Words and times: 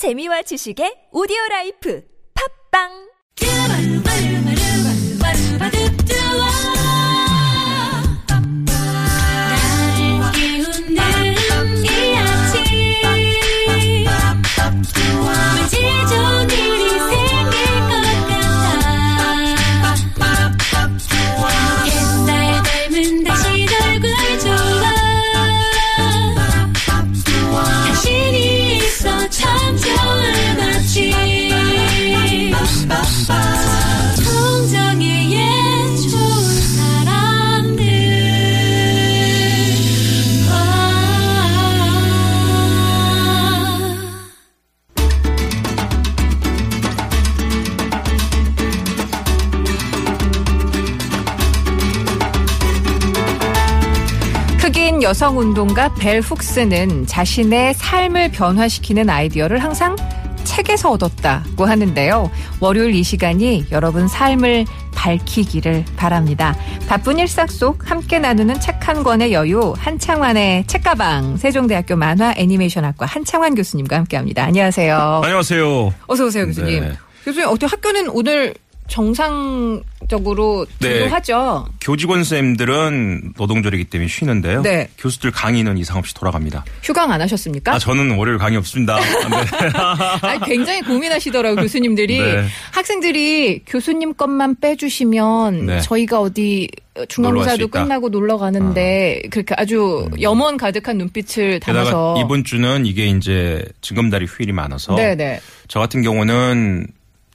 재미와 0.00 0.40
지식의 0.48 1.12
오디오 1.12 1.36
라이프. 1.50 2.00
팝빵 2.32 3.09
여성 55.10 55.38
운동가 55.38 55.92
벨 55.94 56.20
훅스는 56.20 57.04
자신의 57.08 57.74
삶을 57.74 58.30
변화시키는 58.30 59.10
아이디어를 59.10 59.58
항상 59.58 59.96
책에서 60.44 60.88
얻었다고 60.92 61.64
하는데요. 61.64 62.30
월요일 62.60 62.94
이 62.94 63.02
시간이 63.02 63.66
여러분 63.72 64.06
삶을 64.06 64.66
밝히기를 64.94 65.84
바랍니다. 65.96 66.54
바쁜 66.86 67.18
일상 67.18 67.48
속 67.48 67.90
함께 67.90 68.20
나누는 68.20 68.60
책 68.60 68.86
한 68.86 69.02
권의 69.02 69.32
여유 69.32 69.74
한창환의 69.76 70.68
책가방 70.68 71.38
세종대학교 71.38 71.96
만화 71.96 72.32
애니메이션학과 72.36 73.04
한창환 73.06 73.56
교수님과 73.56 73.96
함께합니다. 73.96 74.44
안녕하세요. 74.44 75.22
안녕하세요. 75.24 75.92
어서 76.06 76.24
오세요 76.24 76.46
교수님. 76.46 76.84
네. 76.84 76.92
교수님 77.24 77.48
어떻게 77.48 77.66
학교는 77.66 78.10
오늘 78.10 78.54
정상적으로 78.90 80.66
네. 80.80 80.98
등교하죠? 81.00 81.66
교직원 81.80 82.24
쌤들은 82.24 83.34
노동절이기 83.38 83.84
때문에 83.84 84.08
쉬는데요. 84.08 84.62
네. 84.62 84.88
교수들 84.98 85.30
강의는 85.30 85.78
이상 85.78 85.98
없이 85.98 86.12
돌아갑니다. 86.14 86.64
휴강 86.82 87.10
안 87.10 87.20
하셨습니까? 87.22 87.74
아, 87.74 87.78
저는 87.78 88.16
월요일 88.18 88.38
강의 88.38 88.58
없습니다. 88.58 88.98
네. 88.98 89.06
아니, 90.28 90.40
굉장히 90.44 90.82
고민하시더라고요, 90.82 91.62
교수님들이. 91.62 92.18
네. 92.18 92.44
학생들이 92.72 93.62
교수님 93.66 94.14
것만 94.14 94.56
빼주시면 94.60 95.66
네. 95.66 95.80
저희가 95.80 96.20
어디 96.20 96.68
중간고사도. 97.08 97.68
끝나고 97.68 98.08
놀러 98.08 98.36
가는데 98.36 99.22
그렇게 99.30 99.54
아주 99.56 100.08
염원 100.20 100.56
가득한 100.56 100.98
눈빛을 100.98 101.60
담아서. 101.60 102.16
이번 102.22 102.44
주는 102.44 102.84
이게 102.84 103.06
이제 103.06 103.64
징검다리 103.80 104.26
휴일이 104.26 104.52
많아서 104.52 104.96
네네. 104.96 105.40
저 105.68 105.78
같은 105.78 106.02
경우는 106.02 106.88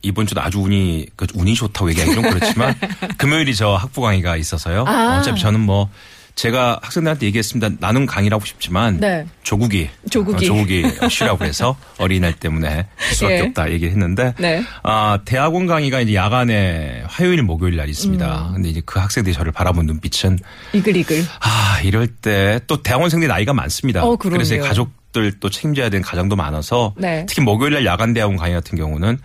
이번 0.05 0.27
주도 0.27 0.41
아주 0.41 0.59
운이 0.59 1.07
그 1.15 1.25
운이 1.33 1.55
좋다고 1.55 1.89
얘기하기 1.89 2.13
좀 2.13 2.23
그렇지만 2.23 2.75
금요일이 3.17 3.55
저 3.55 3.75
학부 3.75 4.01
강의가 4.01 4.37
있어서요. 4.37 4.85
아. 4.87 5.19
어차피 5.19 5.41
저는 5.41 5.59
뭐 5.59 5.89
제가 6.35 6.79
학생들한테 6.83 7.27
얘기했습니다. 7.27 7.77
나는 7.79 8.05
강의를 8.05 8.35
하고 8.35 8.45
싶지만 8.45 8.99
네. 8.99 9.25
조국이 9.43 9.89
조국이. 10.11 10.35
어, 10.45 10.47
조국이 10.47 10.83
쉬라고 11.09 11.45
해서 11.45 11.77
어린이날 11.97 12.33
때문에 12.33 12.87
할 12.97 13.13
수밖에 13.13 13.35
예. 13.37 13.39
없다 13.41 13.71
얘기했는데 13.71 14.33
네. 14.37 14.61
아 14.83 15.19
대학원 15.23 15.65
강의가 15.65 16.01
이제 16.01 16.13
야간에 16.13 17.03
화요일 17.07 17.41
목요일 17.41 17.77
날 17.77 17.87
있습니다. 17.87 18.47
음. 18.49 18.53
근데 18.55 18.67
이제 18.69 18.81
그 18.85 18.99
학생들이 18.99 19.33
저를 19.33 19.53
바라본 19.53 19.85
눈빛은 19.85 20.37
이글이글. 20.73 21.23
아 21.39 21.79
이럴 21.85 22.07
때 22.07 22.59
또 22.67 22.81
대학원생들이 22.81 23.29
나이가 23.29 23.53
많습니다. 23.53 24.03
어. 24.03 24.17
그래서 24.17 24.55
이 24.55 24.59
가족들 24.59 25.39
또 25.39 25.49
책임져야 25.49 25.89
되는 25.89 26.01
가정도 26.03 26.35
많아서 26.35 26.93
네. 26.97 27.25
특히 27.29 27.41
목요일 27.43 27.73
날 27.75 27.85
야간 27.85 28.13
대학원 28.13 28.35
강의 28.35 28.55
같은 28.55 28.77
경우는 28.77 29.19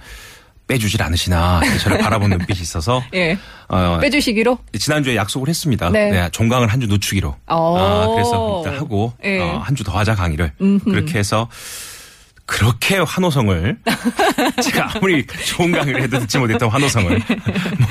빼주질 0.70 1.02
않으시나 1.02 1.60
저를 1.82 1.98
바라본 2.02 2.30
눈빛이 2.30 2.60
있어서 2.60 3.02
예. 3.12 3.36
어, 3.68 3.98
빼주시기로. 4.00 4.56
지난주에 4.78 5.16
약속을 5.16 5.48
했습니다. 5.48 5.90
네. 5.90 6.10
네, 6.10 6.28
종강을 6.30 6.68
한 6.68 6.80
주 6.80 6.86
늦추기로. 6.86 7.34
어. 7.48 7.76
아, 7.78 8.06
그래서 8.14 8.62
일단 8.64 8.78
하고 8.80 9.12
예. 9.24 9.40
어, 9.40 9.58
한 9.58 9.74
주 9.74 9.82
더 9.84 9.92
하자 9.98 10.14
강의를 10.14 10.52
그렇게 10.84 11.18
해서 11.18 11.48
그렇게 12.50 12.98
환호성을 12.98 13.76
제가 14.60 14.90
아무리 14.96 15.24
좋은 15.46 15.70
강의를 15.70 16.02
해도 16.02 16.18
듣지 16.18 16.36
못했던 16.36 16.68
환호성을 16.68 17.08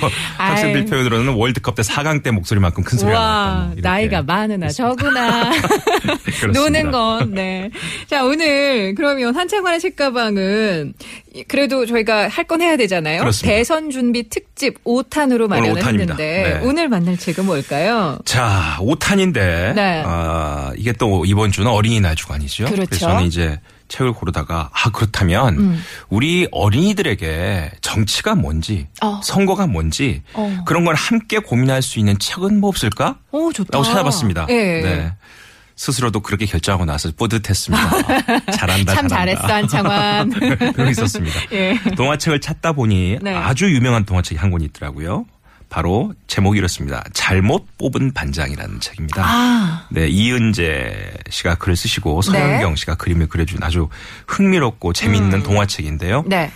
뭐 0.01 0.09
학생들. 0.37 0.85
표현으로는 0.85 1.33
월드컵 1.33 1.75
때 1.75 1.81
4강 1.81 2.21
때 2.23 2.31
목소리만큼 2.31 2.83
큰 2.83 2.97
소리가 2.97 3.69
이렇게. 3.71 3.81
나이가 3.81 4.21
많으나 4.21 4.67
적으나. 4.67 5.49
노는 6.53 6.91
건, 6.91 7.33
네. 7.33 7.69
자, 8.07 8.25
오늘 8.25 8.93
그러면 8.95 9.33
한창환의 9.35 9.79
책가방은 9.79 10.93
그래도 11.47 11.85
저희가 11.85 12.27
할 12.27 12.49
건 12.49 12.61
해야 12.61 12.75
되잖아요. 12.77 13.19
그렇습니다. 13.19 13.55
대선 13.55 13.91
준비 13.91 14.27
특집 14.27 14.83
5탄으로 14.83 15.47
마련을 15.47 15.71
오탄입니다. 15.79 16.15
했는데 16.15 16.59
네. 16.59 16.67
오늘 16.67 16.89
만날 16.89 17.15
책은 17.15 17.45
뭘까요? 17.45 18.17
자, 18.25 18.75
5탄인데 18.79 19.73
네. 19.75 20.03
아, 20.05 20.71
이게 20.75 20.91
또 20.93 21.23
이번 21.25 21.51
주는 21.51 21.69
어린이날 21.69 22.15
주간이죠. 22.15 22.65
그렇죠. 22.65 22.87
래서 22.91 23.07
저는 23.07 23.25
이제 23.27 23.59
책을 23.89 24.13
고르다가 24.13 24.69
아 24.71 24.89
그렇다면 24.91 25.57
음. 25.57 25.83
우리 26.07 26.47
어린이들에게 26.51 27.71
정치가 27.81 28.35
뭔지 28.35 28.87
어. 29.01 29.19
선거가 29.23 29.67
뭔지 29.67 30.23
어. 30.33 30.63
그런 30.65 30.85
걸 30.85 30.95
함께 30.95 31.39
고민할 31.39 31.81
수 31.81 31.99
있는 31.99 32.17
책은 32.17 32.59
뭐 32.59 32.69
없을까? 32.69 33.17
오, 33.31 33.51
좋다. 33.51 33.69
라고 33.73 33.83
찾아봤습니다. 33.83 34.45
예. 34.49 34.81
네. 34.81 35.13
스스로도 35.75 36.19
그렇게 36.19 36.45
결정하고 36.45 36.83
나서 36.83 37.09
뿌듯했습니다. 37.15 38.51
잘한다. 38.51 38.95
참 38.95 39.07
잘한다. 39.07 39.41
잘했어, 39.41 39.47
한창환. 39.47 40.29
그러고 40.73 40.89
있었습니다. 40.91 41.39
예. 41.53 41.79
동화책을 41.95 42.41
찾다 42.41 42.73
보니 42.73 43.19
네. 43.21 43.33
아주 43.33 43.73
유명한 43.73 44.03
동화책이 44.03 44.37
한권 44.37 44.61
있더라고요. 44.61 45.25
바로 45.69 46.13
제목이 46.27 46.57
이렇습니다. 46.57 47.03
잘못 47.13 47.65
뽑은 47.77 48.13
반장이라는 48.13 48.79
책입니다. 48.79 49.23
아, 49.23 49.85
네, 49.89 50.07
이은재 50.07 51.13
씨가 51.29 51.55
글을 51.55 51.75
쓰시고 51.75 52.21
서현경 52.23 52.75
씨가 52.75 52.95
그림을 52.95 53.27
그려준 53.27 53.61
아주 53.61 53.87
흥미롭고 54.27 54.93
재미있는 54.93 55.43
동화책인데요. 55.43 56.23
네. 56.27 56.51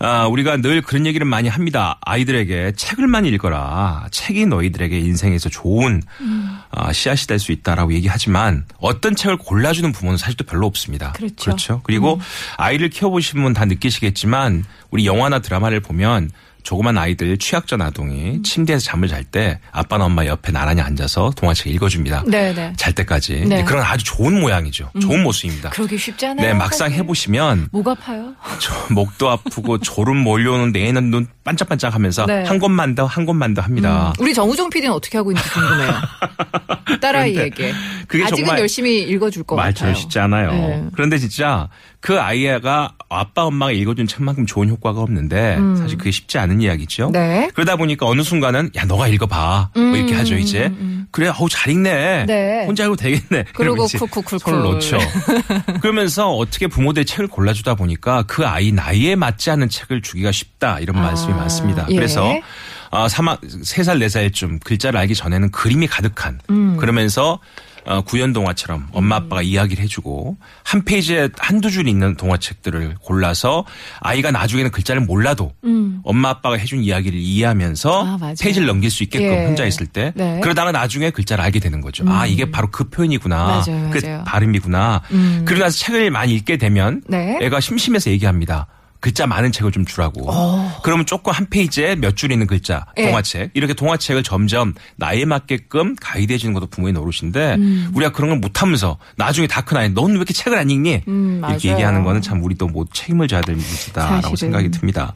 아, 0.00 0.26
우리가 0.26 0.56
늘 0.56 0.82
그런 0.82 1.06
얘기를 1.06 1.24
많이 1.24 1.48
합니다. 1.48 1.98
아이들에게 2.02 2.72
책을 2.74 3.06
많이 3.06 3.28
읽어라. 3.28 4.06
책이 4.10 4.46
너희들에게 4.46 4.98
인생에서 4.98 5.48
좋은 5.50 6.02
아, 6.70 6.92
씨앗이 6.92 7.26
될 7.26 7.38
수 7.38 7.52
있다라고 7.52 7.92
얘기하지만 7.94 8.64
어떤 8.78 9.14
책을 9.14 9.36
골라주는 9.36 9.92
부모는 9.92 10.18
사실 10.18 10.36
또 10.36 10.44
별로 10.44 10.66
없습니다. 10.66 11.12
그렇죠. 11.12 11.80
그리고 11.84 12.20
아이를 12.56 12.88
키워보신 12.88 13.42
분 13.42 13.52
다 13.54 13.66
느끼시겠지만 13.66 14.64
우리 14.90 15.06
영화나 15.06 15.38
드라마를 15.38 15.80
보면 15.80 16.30
조그만 16.64 16.96
아이들 16.98 17.36
취약전 17.38 17.80
아동이 17.82 18.42
침대에서 18.42 18.84
잠을 18.84 19.06
잘 19.08 19.22
때 19.24 19.58
아빠나 19.72 20.04
엄마 20.06 20.26
옆에 20.26 20.52
나란히 20.52 20.80
앉아서 20.80 21.32
동화책 21.36 21.68
읽어줍니다. 21.74 22.24
네네. 22.26 22.74
잘 22.76 22.92
때까지. 22.92 23.44
네. 23.46 23.64
그런 23.64 23.82
아주 23.82 24.04
좋은 24.04 24.40
모양이죠. 24.40 24.90
좋은 25.00 25.22
모습입니다. 25.22 25.70
그러기 25.70 25.96
쉽지 25.96 26.26
않아요. 26.26 26.46
네, 26.46 26.54
막상 26.54 26.88
사실. 26.88 26.98
해보시면 26.98 27.68
목 27.72 27.86
아파요. 27.88 28.34
저 28.60 28.74
목도 28.92 29.30
아프고 29.30 29.78
졸음 29.78 30.18
몰려오는데 30.18 30.86
애는 30.86 31.10
눈 31.10 31.26
반짝반짝하면서 31.44 32.26
네. 32.26 32.44
한 32.44 32.58
권만 32.58 32.94
더한 32.94 33.24
권만 33.26 33.54
더 33.54 33.62
합니다. 33.62 34.12
우리 34.18 34.32
정우정 34.34 34.70
PD는 34.70 34.94
어떻게 34.94 35.18
하고 35.18 35.30
있는지 35.32 35.48
궁금해요. 35.50 35.92
딸아이에게. 37.00 37.72
그게 38.08 38.24
아직은 38.24 38.44
정말 38.44 38.60
열심히 38.60 39.02
읽어줄 39.02 39.42
것 39.44 39.56
말처럼 39.56 39.92
같아요. 39.92 40.00
쉽지 40.02 40.18
않아요. 40.18 40.50
네. 40.52 40.84
그런데 40.94 41.18
진짜 41.18 41.68
그 42.04 42.20
아이가 42.20 42.92
아빠 43.08 43.44
엄마가 43.44 43.72
읽어준 43.72 44.06
책만큼 44.06 44.44
좋은 44.44 44.68
효과가 44.68 45.00
없는데 45.00 45.56
사실 45.78 45.96
그게 45.96 46.10
쉽지 46.10 46.36
않은 46.36 46.60
이야기죠. 46.60 47.06
음. 47.06 47.12
네. 47.12 47.48
그러다 47.54 47.76
보니까 47.76 48.04
어느 48.04 48.20
순간은 48.20 48.72
야 48.76 48.84
너가 48.84 49.08
읽어봐 49.08 49.70
뭐 49.74 49.96
이렇게 49.96 50.14
하죠 50.14 50.36
이제. 50.36 50.70
그래 51.10 51.28
어우 51.28 51.48
잘 51.48 51.72
읽네. 51.72 52.22
음, 52.22 52.26
네. 52.26 52.66
혼자 52.66 52.84
읽어도 52.84 53.00
되겠네. 53.00 53.44
이제 53.86 53.96
쿡쿡쿡쿡. 53.96 54.38
손을 54.38 54.62
놓죠. 54.64 54.98
그러면서 55.80 56.30
어떻게 56.30 56.66
부모들이 56.66 57.06
책을 57.06 57.28
골라주다 57.28 57.74
보니까 57.74 58.24
그 58.26 58.46
아이 58.46 58.70
나이에 58.70 59.16
맞지 59.16 59.50
않은 59.52 59.70
책을 59.70 60.02
주기가 60.02 60.30
쉽다 60.30 60.80
이런 60.80 61.00
말씀이 61.00 61.32
많습니다. 61.32 61.86
예. 61.88 61.94
그래서 61.94 62.38
아, 62.90 63.08
사막 63.08 63.40
3살 63.40 64.04
4살쯤 64.04 64.62
글자를 64.62 65.00
알기 65.00 65.14
전에는 65.14 65.52
그림이 65.52 65.86
가득한 65.86 66.38
음. 66.50 66.76
그러면서 66.76 67.40
어, 67.86 68.00
구연 68.02 68.32
동화처럼 68.32 68.88
엄마 68.92 69.16
아빠가 69.16 69.42
이야기를 69.42 69.82
해주고 69.84 70.36
한 70.62 70.84
페이지에 70.84 71.28
한두 71.38 71.70
줄 71.70 71.88
있는 71.88 72.16
동화책들을 72.16 72.96
골라서 73.00 73.64
아이가 74.00 74.30
나중에는 74.30 74.70
글자를 74.70 75.02
몰라도 75.02 75.52
엄마 76.02 76.30
아빠가 76.30 76.56
해준 76.56 76.82
이야기를 76.82 77.18
이해하면서 77.18 78.04
아. 78.06 78.34
페이지를 78.40 78.66
넘길 78.66 78.90
수 78.90 79.02
있게끔 79.02 79.26
예. 79.26 79.46
혼자 79.46 79.64
있을 79.64 79.86
때 79.86 80.12
네. 80.14 80.40
그러다가 80.42 80.72
나중에 80.72 81.10
글자를 81.10 81.44
알게 81.44 81.60
되는 81.60 81.80
거죠. 81.80 82.04
아 82.08 82.26
이게 82.26 82.50
바로 82.50 82.70
그 82.70 82.88
표현이구나. 82.88 83.36
맞아요, 83.36 83.90
그 83.90 84.00
맞아요. 84.04 84.24
발음이구나. 84.24 85.02
그러고 85.44 85.64
나서 85.64 85.76
책을 85.78 86.10
많이 86.10 86.34
읽게 86.34 86.56
되면 86.56 87.02
네. 87.08 87.38
애가 87.40 87.60
심심해서 87.60 88.10
얘기합니다. 88.10 88.66
글자 89.04 89.26
많은 89.26 89.52
책을 89.52 89.70
좀 89.70 89.84
주라고. 89.84 90.30
그러면 90.82 91.04
조금 91.04 91.30
한 91.30 91.46
페이지에 91.50 91.94
몇 91.94 92.16
줄 92.16 92.32
있는 92.32 92.46
글자, 92.46 92.86
예. 92.96 93.04
동화책. 93.06 93.50
이렇게 93.52 93.74
동화책을 93.74 94.22
점점 94.22 94.72
나이에 94.96 95.26
맞게끔 95.26 95.94
가이드해 96.00 96.38
주는 96.38 96.54
것도 96.54 96.68
부모의 96.68 96.94
노릇인데 96.94 97.58
우리가 97.92 98.12
그런 98.12 98.30
걸 98.30 98.38
못하면서 98.38 98.96
나중에 99.16 99.46
다 99.46 99.60
큰 99.60 99.76
아이, 99.76 99.90
넌 99.90 100.12
왜 100.12 100.16
이렇게 100.16 100.32
책을 100.32 100.56
안 100.56 100.70
읽니? 100.70 101.02
음, 101.06 101.42
이렇게 101.46 101.68
맞아요. 101.68 101.74
얘기하는 101.74 102.02
거는 102.04 102.22
참 102.22 102.42
우리도 102.42 102.68
모두 102.68 102.90
책임을 102.94 103.28
져야 103.28 103.42
될 103.42 103.56
문제다라고. 103.56 104.30
음. 104.30 104.36
생각이 104.36 104.70
듭니다. 104.70 105.12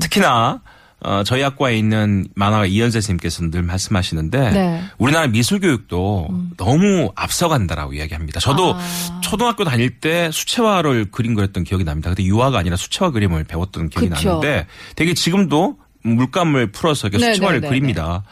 특히나 0.00 0.60
어, 1.02 1.22
저희 1.24 1.40
학과에 1.42 1.78
있는 1.78 2.26
만화가 2.34 2.66
이현세 2.66 3.00
선생님께서는 3.00 3.50
늘 3.50 3.62
말씀하시는데 3.62 4.50
네. 4.50 4.84
우리나라 4.98 5.26
미술 5.28 5.60
교육도 5.60 6.28
너무 6.58 7.10
앞서간다라고 7.14 7.94
이야기합니다. 7.94 8.38
저도 8.40 8.74
아. 8.74 9.20
초등학교 9.22 9.64
다닐 9.64 9.98
때 9.98 10.30
수채화를 10.30 11.06
그림 11.10 11.34
그렸던 11.34 11.64
기억이 11.64 11.84
납니다. 11.84 12.10
근데 12.10 12.24
유화가 12.24 12.58
아니라 12.58 12.76
수채화 12.76 13.12
그림을 13.12 13.44
배웠던 13.44 13.88
기억이 13.88 14.10
그쵸. 14.10 14.28
나는데 14.28 14.66
되게 14.94 15.14
지금도 15.14 15.78
물감을 16.02 16.72
풀어서 16.72 17.08
이렇게 17.08 17.24
네, 17.24 17.34
수채화를 17.34 17.60
네, 17.60 17.66
네, 17.66 17.68
그립니다. 17.70 18.22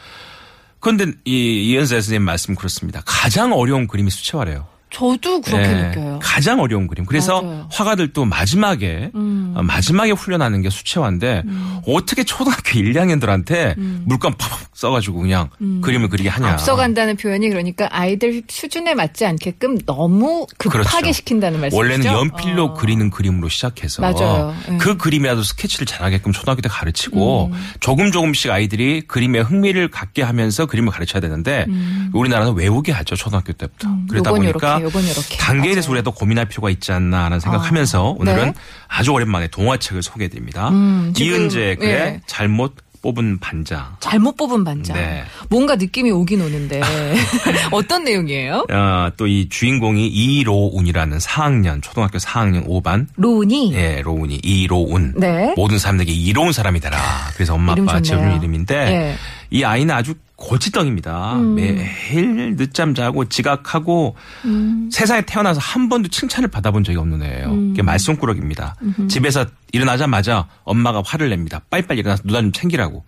그런데 0.81 1.07
이 1.25 1.71
이현세 1.71 1.97
선생님 1.97 2.23
말씀 2.23 2.55
그렇습니다. 2.55 3.03
가장 3.05 3.53
어려운 3.53 3.87
그림이 3.89 4.11
수채화래요. 4.11 4.67
저도 4.91 5.41
그렇게 5.41 5.69
예, 5.69 5.75
느껴요. 5.75 6.19
가장 6.23 6.61
어려운 6.61 6.87
그림. 6.87 7.05
그래서 7.05 7.43
맞아요. 7.43 7.55
음. 7.55 7.65
화가들도 7.71 8.25
마지막에 8.25 9.11
어, 9.15 9.61
마지막에 9.63 10.13
훈련하는 10.13 10.63
게 10.63 10.71
수채화인데 10.71 11.43
어떻게 11.87 12.25
초등학교 12.25 12.79
1, 12.79 12.93
2학년들한테 12.93 13.79
물감 13.79 14.35
팍팍 14.39 14.71
써가지고 14.75 15.21
그냥 15.21 15.51
그림을 15.83 16.09
그리게 16.09 16.29
하냐. 16.29 16.47
음. 16.47 16.53
앞서간다는 16.53 17.17
표현이 17.17 17.49
그러니까 17.49 17.89
아이들 17.91 18.43
수준에 18.49 18.95
맞지 18.95 19.27
않게끔 19.27 19.79
너무 19.81 20.47
급하게 20.57 20.85
그렇죠. 20.85 21.13
시킨다는 21.13 21.61
말씀이죠. 21.61 21.77
원래는 21.77 22.07
연필로 22.07 22.65
어. 22.65 22.75
그리는 22.75 23.11
그림으로 23.11 23.49
시작해서 23.49 24.03
맞아요. 24.03 24.55
예. 24.71 24.77
그 24.79 24.97
그림이라도 24.97 25.43
스케치를 25.43 25.87
잘하게끔 25.87 26.33
초등학교 26.33 26.61
때 26.63 26.69
가르치고 26.69 27.51
음. 27.53 27.67
조금 27.81 28.11
조금씩 28.13 28.51
아이들이 28.51 29.03
그림에 29.03 29.41
흥미를 29.41 29.89
갖게 29.89 30.23
하면서 30.23 30.67
그림을 30.67 30.93
가르쳐야 30.93 31.21
되는데 31.21 31.67
우리나라는 32.13 32.55
외우게 32.55 32.93
하죠 32.93 33.17
초등학교 33.17 33.53
때부터 33.53 33.89
그러다 34.09 34.31
음. 34.31 34.37
보니까 34.37 34.78
요렇게, 34.81 34.85
요건 34.85 35.05
요렇게. 35.09 35.37
단계에 35.37 35.73
대해서. 35.73 35.91
우리가 35.91 36.03
더 36.05 36.11
고민할 36.11 36.47
필요가 36.47 36.71
있지 36.71 36.93
않나 36.93 37.25
하는 37.25 37.41
생각하면서 37.41 38.17
오늘은 38.19 38.45
네. 38.47 38.55
아주 38.89 39.11
오랜만에 39.13 39.49
동화책을 39.49 40.03
소개해드립니다 40.03 40.69
음, 40.71 41.13
지금, 41.15 41.33
이은재 41.33 41.77
글의 41.79 41.93
예. 41.95 42.21
잘못 42.27 42.75
뽑은 43.01 43.39
반장 43.39 43.97
잘못 44.01 44.37
뽑은 44.37 44.65
반장. 44.65 44.97
네. 44.97 45.23
뭔가 45.49 45.77
느낌이 45.77 46.11
오긴 46.11 46.41
오는데 46.41 46.81
어떤 47.71 48.03
내용이에요? 48.03 48.67
어, 48.71 49.09
또이 49.17 49.49
주인공이 49.49 50.09
이로운이라는 50.09 51.19
4학년 51.19 51.81
초등학교 51.81 52.19
4학년 52.19 52.67
5반 52.67 53.07
로운이 53.17 53.73
예, 53.75 54.03
로운이 54.03 54.41
이로운. 54.43 55.15
네. 55.17 55.55
모든 55.57 55.79
사람들에게 55.79 56.13
이로운 56.13 56.53
사람이 56.53 56.81
되라. 56.81 56.99
그래서 57.35 57.55
엄마 57.55 57.73
아빠. 57.73 58.01
지어준 58.01 58.37
이름인데 58.39 58.75
예. 58.77 59.17
이 59.51 59.65
아이는 59.65 59.95
아주 59.95 60.15
골칫덩입니다. 60.37 61.35
음. 61.35 61.55
매일 61.57 62.57
늦잠 62.57 62.95
자고 62.95 63.29
지각하고 63.29 64.15
음. 64.45 64.89
세상에 64.93 65.23
태어나서 65.23 65.59
한 65.61 65.89
번도 65.89 66.11
칭찬을 66.11 66.49
받아본 66.49 66.85
적이 66.85 66.99
없는 66.99 67.23
애예요. 67.23 67.47
음. 67.51 67.69
그게 67.71 67.83
말썽꾸러기입니다. 67.83 68.77
집에서 69.09 69.47
일어나자마자 69.73 70.47
엄마가 70.63 71.03
화를 71.05 71.31
냅니다. 71.31 71.61
빨리빨리 71.71 72.01
일어나서 72.01 72.23
누나 72.25 72.41
좀 72.41 72.53
챙기라고. 72.53 73.05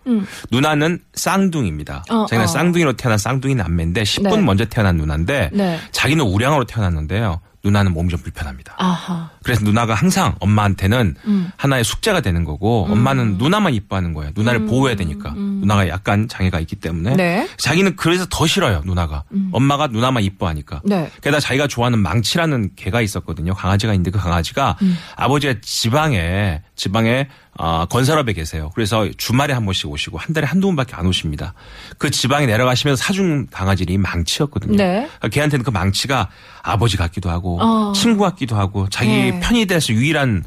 누나는 0.51 0.99
쌍둥이입니다. 1.13 2.03
음. 2.11 2.15
어, 2.15 2.25
자기는 2.25 2.43
어. 2.43 2.47
쌍둥이로 2.47 2.93
태어난 2.93 3.17
쌍둥이 3.17 3.55
남매인데 3.55 4.03
10분 4.03 4.35
네. 4.35 4.41
먼저 4.41 4.65
태어난 4.65 4.97
누나인데 4.97 5.51
네. 5.53 5.79
자기는 5.91 6.25
우량으로 6.25 6.65
태어났는데요. 6.65 7.39
누나는 7.63 7.93
몸이 7.93 8.09
좀 8.09 8.19
불편합니다. 8.21 8.75
아하. 8.77 9.29
그래서 9.43 9.63
누나가 9.63 9.93
항상 9.93 10.35
엄마한테는 10.39 11.15
음. 11.25 11.51
하나의 11.57 11.83
숙제가 11.83 12.21
되는 12.21 12.43
거고 12.43 12.87
엄마는 12.89 13.37
누나만 13.37 13.73
이뻐하는 13.73 14.13
거예요. 14.13 14.31
누나를 14.35 14.65
보호해야 14.65 14.95
되니까. 14.95 15.31
누나가 15.35 15.87
약간 15.87 16.27
장애가 16.27 16.59
있기 16.61 16.77
때문에 16.77 17.11
음. 17.11 17.17
네. 17.17 17.47
자기는 17.57 17.95
그래서 17.95 18.25
더 18.29 18.47
싫어요. 18.47 18.81
누나가. 18.85 19.23
엄마가 19.51 19.87
누나만 19.87 20.23
이뻐하니까. 20.23 20.81
네. 20.85 21.11
게다가 21.21 21.39
자기가 21.39 21.67
좋아하는 21.67 21.99
망치라는 21.99 22.71
개가 22.75 23.01
있었거든요. 23.01 23.53
강아지가 23.53 23.93
있는데 23.93 24.11
그 24.11 24.19
강아지가 24.19 24.77
음. 24.81 24.97
아버지가 25.15 25.55
지방에 25.61 26.61
지방에 26.75 27.27
어, 27.63 27.85
건설업에 27.85 28.33
계세요. 28.33 28.71
그래서 28.73 29.07
주말에 29.17 29.53
한 29.53 29.65
번씩 29.65 29.87
오시고 29.87 30.17
한 30.17 30.33
달에 30.33 30.47
한두 30.47 30.65
번밖에 30.65 30.95
안 30.95 31.05
오십니다. 31.05 31.53
그 31.99 32.09
지방에 32.09 32.47
내려가시면서 32.47 33.03
사준 33.03 33.47
강아지이 33.51 33.99
망치였거든요. 33.99 34.75
네. 34.77 34.93
그러니까 35.05 35.27
걔한테는 35.27 35.63
그 35.63 35.69
망치가 35.69 36.29
아버지 36.63 36.97
같기도 36.97 37.29
하고 37.29 37.61
어. 37.61 37.93
친구 37.93 38.23
같기도 38.23 38.55
하고 38.55 38.89
자기 38.89 39.09
네. 39.09 39.39
편이 39.39 39.67
돼서 39.67 39.93
유일한 39.93 40.43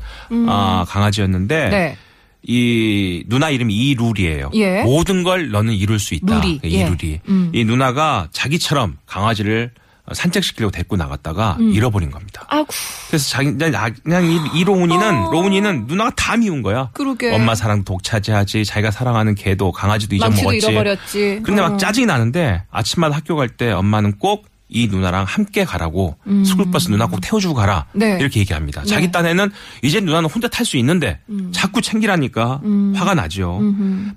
아, 0.48 0.84
강아지였는데 0.88 1.68
네. 1.68 1.96
이 2.42 3.22
누나 3.28 3.48
이름이 3.48 3.72
이룰이에요. 3.74 4.50
예. 4.54 4.82
모든 4.82 5.22
걸 5.22 5.50
너는 5.50 5.72
이룰 5.72 6.00
수 6.00 6.14
있다. 6.14 6.40
루리. 6.40 6.58
그 6.58 6.68
예. 6.68 6.80
이룰이. 6.80 7.20
음. 7.28 7.50
이 7.54 7.64
누나가 7.64 8.26
자기처럼 8.32 8.98
강아지를 9.06 9.70
산책시키려고 10.12 10.70
데리고 10.70 10.96
나갔다가 10.96 11.56
음. 11.60 11.70
잃어버린 11.72 12.10
겁니다. 12.10 12.44
아구. 12.48 12.66
그래서 13.08 13.28
자기 13.30 13.52
그냥 13.52 13.74
아- 13.82 13.90
그냥 14.02 14.24
이, 14.26 14.38
이 14.54 14.64
로운이는 14.64 15.24
어. 15.26 15.30
로운이는 15.30 15.86
누나가 15.86 16.10
다 16.14 16.36
미운 16.36 16.62
거야. 16.62 16.90
그러게. 16.92 17.34
엄마 17.34 17.54
사랑 17.54 17.84
독차지하지. 17.84 18.64
자기가 18.66 18.90
사랑하는 18.90 19.34
개도 19.34 19.72
강아지도 19.72 20.16
잊어먹었지. 20.16 20.56
잃어버렸지. 20.58 21.40
그런데 21.42 21.62
어. 21.62 21.70
막 21.70 21.78
짜증이 21.78 22.04
나는데 22.06 22.64
아침마다 22.70 23.16
학교 23.16 23.36
갈 23.36 23.48
때 23.56 23.70
엄마는 23.72 24.18
꼭 24.18 24.46
이 24.74 24.88
누나랑 24.88 25.24
함께 25.24 25.64
가라고 25.64 26.16
스쿨버스 26.44 26.90
누나 26.90 27.06
꼭 27.06 27.20
태워주고 27.20 27.54
가라 27.54 27.86
음. 27.92 28.00
네. 28.00 28.18
이렇게 28.20 28.40
얘기합니다. 28.40 28.84
자기 28.84 29.10
딴에는 29.12 29.50
이제 29.82 30.00
누나는 30.00 30.28
혼자 30.28 30.48
탈 30.48 30.66
수 30.66 30.76
있는데 30.78 31.20
음. 31.28 31.50
자꾸 31.52 31.80
챙기라니까 31.80 32.60
화가 32.96 33.14
나죠. 33.14 33.60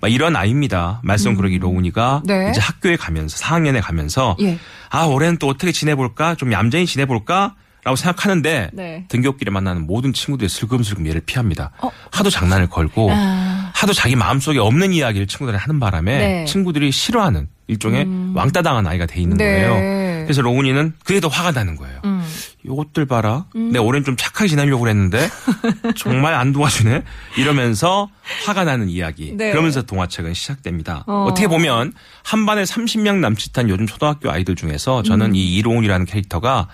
막 0.01 0.11
이런 0.11 0.35
아이입니다. 0.35 1.01
말썽꾸러기 1.03 1.59
로운이가 1.59 2.23
네. 2.25 2.49
이제 2.49 2.59
학교에 2.59 2.95
가면서 2.95 3.37
4학년에 3.37 3.81
가면서 3.83 4.35
예. 4.41 4.57
아 4.89 5.03
올해는 5.05 5.37
또 5.37 5.47
어떻게 5.47 5.71
지내볼까 5.71 6.35
좀 6.35 6.51
얌전히 6.51 6.87
지내볼까 6.87 7.55
라고 7.83 7.95
생각하는데 7.95 8.71
네. 8.73 9.05
등굣길에 9.07 9.49
만나는 9.51 9.87
모든 9.87 10.11
친구들이 10.11 10.49
슬금슬금 10.49 11.07
얘를 11.07 11.21
피합니다. 11.21 11.71
하도 12.11 12.29
장난을 12.29 12.67
걸고 12.67 13.09
어. 13.09 13.13
아. 13.13 13.71
하도 13.73 13.93
자기 13.93 14.15
마음속에 14.15 14.59
없는 14.59 14.91
이야기를 14.91 15.27
친구들이 15.27 15.55
하는 15.55 15.79
바람에 15.79 16.17
네. 16.17 16.45
친구들이 16.45 16.91
싫어하는 16.91 17.47
일종의 17.67 18.07
왕따 18.33 18.61
당한 18.61 18.87
아이가 18.87 19.05
돼 19.05 19.21
있는 19.21 19.37
네. 19.37 19.45
거예요. 19.45 20.06
그래서 20.27 20.41
로운이는 20.41 20.93
그게 21.05 21.19
더 21.19 21.29
화가 21.29 21.51
나는 21.51 21.75
거예요. 21.75 22.01
음. 22.05 22.23
요것들 22.65 23.05
봐라. 23.05 23.45
내 23.55 23.79
올해는 23.79 24.03
좀 24.05 24.17
착하게 24.17 24.49
지내려고 24.49 24.81
그랬는데 24.81 25.29
정말 25.95 26.33
안 26.33 26.51
도와주네. 26.51 27.03
이러면서 27.37 28.09
화가 28.45 28.65
나는 28.65 28.89
이야기. 28.89 29.31
네. 29.35 29.51
그러면서 29.51 29.83
동화책은 29.83 30.33
시작됩니다. 30.33 31.03
어. 31.07 31.23
어. 31.23 31.33
떻게 31.33 31.47
보면 31.47 31.93
한 32.23 32.45
반에 32.45 32.63
30명 32.63 33.17
남짓한 33.19 33.69
요즘 33.69 33.87
초등학교 33.87 34.29
아이들 34.29 34.55
중에서 34.55 35.01
저는 35.03 35.33
이 35.33 35.55
이로운이라는 35.55 36.05
캐릭터가 36.05 36.67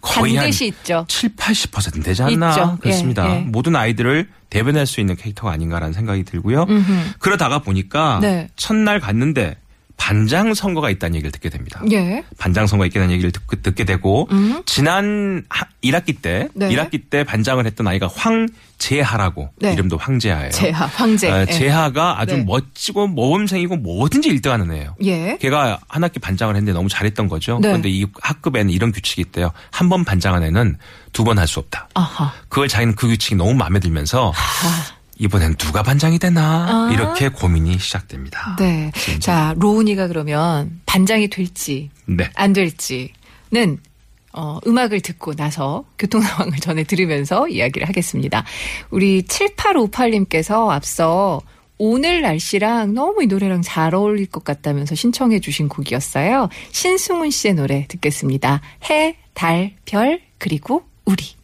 거의 0.00 0.36
한 0.36 0.48
있죠. 0.48 1.04
7, 1.08 1.36
80% 1.36 2.02
되지 2.02 2.22
않나 2.22 2.50
있죠. 2.50 2.78
그렇습니다. 2.80 3.30
예, 3.30 3.36
예. 3.36 3.38
모든 3.40 3.76
아이들을 3.76 4.28
대변할 4.50 4.86
수 4.86 5.00
있는 5.00 5.14
캐릭터가 5.14 5.52
아닌가라는 5.52 5.92
생각이 5.92 6.24
들고요. 6.24 6.66
그러다가 7.20 7.60
보니까 7.60 8.18
네. 8.20 8.48
첫날 8.56 8.98
갔는데 8.98 9.56
반장 9.98 10.54
선거가 10.54 10.88
있다는 10.88 11.16
얘기를 11.16 11.30
듣게 11.32 11.50
됩니다. 11.50 11.82
예. 11.92 12.24
반장 12.38 12.66
선거가 12.66 12.86
있다는 12.86 13.10
얘기를 13.10 13.30
듣, 13.30 13.42
듣게 13.62 13.84
되고 13.84 14.26
지난 14.64 15.44
하- 15.50 15.66
1학기 15.84 16.22
때 16.22 16.48
네. 16.54 16.70
1학기 16.70 17.10
때 17.10 17.24
반장을 17.24 17.64
했던 17.66 17.86
아이가 17.86 18.08
황재하라고 18.08 19.50
네. 19.56 19.72
이름도 19.74 19.98
황재하예요. 19.98 20.50
재하, 20.50 20.86
황제. 20.86 21.30
어, 21.30 21.40
예. 21.42 21.52
재하가 21.52 22.20
아주 22.20 22.36
네. 22.36 22.44
멋지고 22.44 23.08
모범생이고 23.08 23.76
뭐든지 23.76 24.30
1등하는 24.30 24.72
애예요. 24.72 24.94
예. 25.04 25.36
걔가 25.40 25.80
한 25.88 26.04
학기 26.04 26.18
반장을 26.20 26.54
했는데 26.56 26.72
너무 26.72 26.88
잘했던 26.88 27.28
거죠. 27.28 27.58
네. 27.60 27.68
그런데 27.68 27.90
이 27.90 28.06
학급에는 28.22 28.70
이런 28.72 28.92
규칙이 28.92 29.20
있대요. 29.22 29.50
한 29.70 29.88
번 29.88 30.04
반장한 30.04 30.42
애는 30.44 30.78
두 31.12 31.24
번 31.24 31.38
할 31.38 31.46
수 31.48 31.58
없다. 31.60 31.88
아하. 31.94 32.32
그걸 32.48 32.68
자기는 32.68 32.94
그 32.94 33.08
규칙이 33.08 33.34
너무 33.34 33.52
마음에 33.54 33.80
들면서 33.80 34.32
이번엔 35.18 35.56
누가 35.56 35.82
반장이 35.82 36.18
되나 36.18 36.88
아. 36.88 36.92
이렇게 36.92 37.28
고민이 37.28 37.78
시작됩니다. 37.78 38.56
네. 38.58 38.92
자, 39.18 39.54
로운이가 39.58 40.08
그러면 40.08 40.80
반장이 40.86 41.28
될지 41.28 41.90
네. 42.06 42.30
안 42.34 42.52
될지는 42.52 43.78
어, 44.32 44.58
음악을 44.66 45.00
듣고 45.00 45.34
나서 45.34 45.84
교통 45.98 46.20
상황을 46.20 46.58
전해 46.58 46.84
들으면서 46.84 47.48
이야기를 47.48 47.88
하겠습니다. 47.88 48.44
우리 48.90 49.22
7858님께서 49.22 50.68
앞서 50.68 51.40
오늘 51.78 52.22
날씨랑 52.22 52.94
너무 52.94 53.22
이 53.22 53.26
노래랑 53.26 53.62
잘 53.62 53.94
어울릴 53.94 54.26
것 54.26 54.44
같다면서 54.44 54.94
신청해 54.94 55.40
주신 55.40 55.68
곡이었어요. 55.68 56.48
신승훈 56.72 57.30
씨의 57.30 57.54
노래 57.54 57.86
듣겠습니다. 57.88 58.60
해, 58.90 59.16
달, 59.34 59.74
별, 59.84 60.20
그리고 60.38 60.82
우리. 61.04 61.37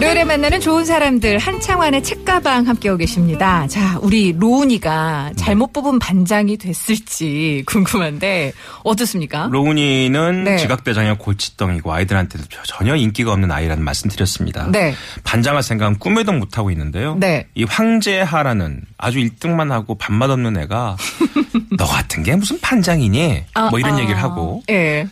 월요일에 0.00 0.24
만나는 0.24 0.60
좋은 0.60 0.86
사람들 0.86 1.36
한창환의 1.36 2.02
책가방 2.02 2.66
함께하고 2.66 2.96
계십니다. 2.96 3.66
자, 3.66 3.98
우리 4.00 4.32
로운이가 4.32 5.32
잘못 5.36 5.74
뽑은 5.74 5.98
반장이 5.98 6.56
됐을지 6.56 7.62
궁금한데 7.66 8.54
어떻습니까? 8.82 9.50
로운이는 9.52 10.44
네. 10.44 10.56
지각대장의 10.56 11.18
골칫덩이고 11.18 11.92
아이들한테도 11.92 12.44
전혀 12.64 12.96
인기가 12.96 13.32
없는 13.32 13.52
아이라는 13.52 13.84
말씀드렸습니다. 13.84 14.70
네. 14.70 14.94
반장할 15.22 15.62
생각은 15.62 15.98
꿈에도 15.98 16.32
못하고 16.32 16.70
있는데요. 16.70 17.16
네. 17.16 17.46
이 17.54 17.64
황제하라는 17.64 18.80
아주 18.96 19.18
1등만 19.18 19.68
하고 19.68 19.96
밥맛 19.98 20.30
없는 20.30 20.56
애가 20.56 20.96
너 21.76 21.84
같은 21.84 22.22
게 22.22 22.34
무슨 22.36 22.58
반장이니? 22.60 23.44
아, 23.52 23.68
뭐 23.68 23.78
이런 23.78 23.96
아. 23.96 24.00
얘기를 24.00 24.22
하고 24.22 24.62
예. 24.70 25.06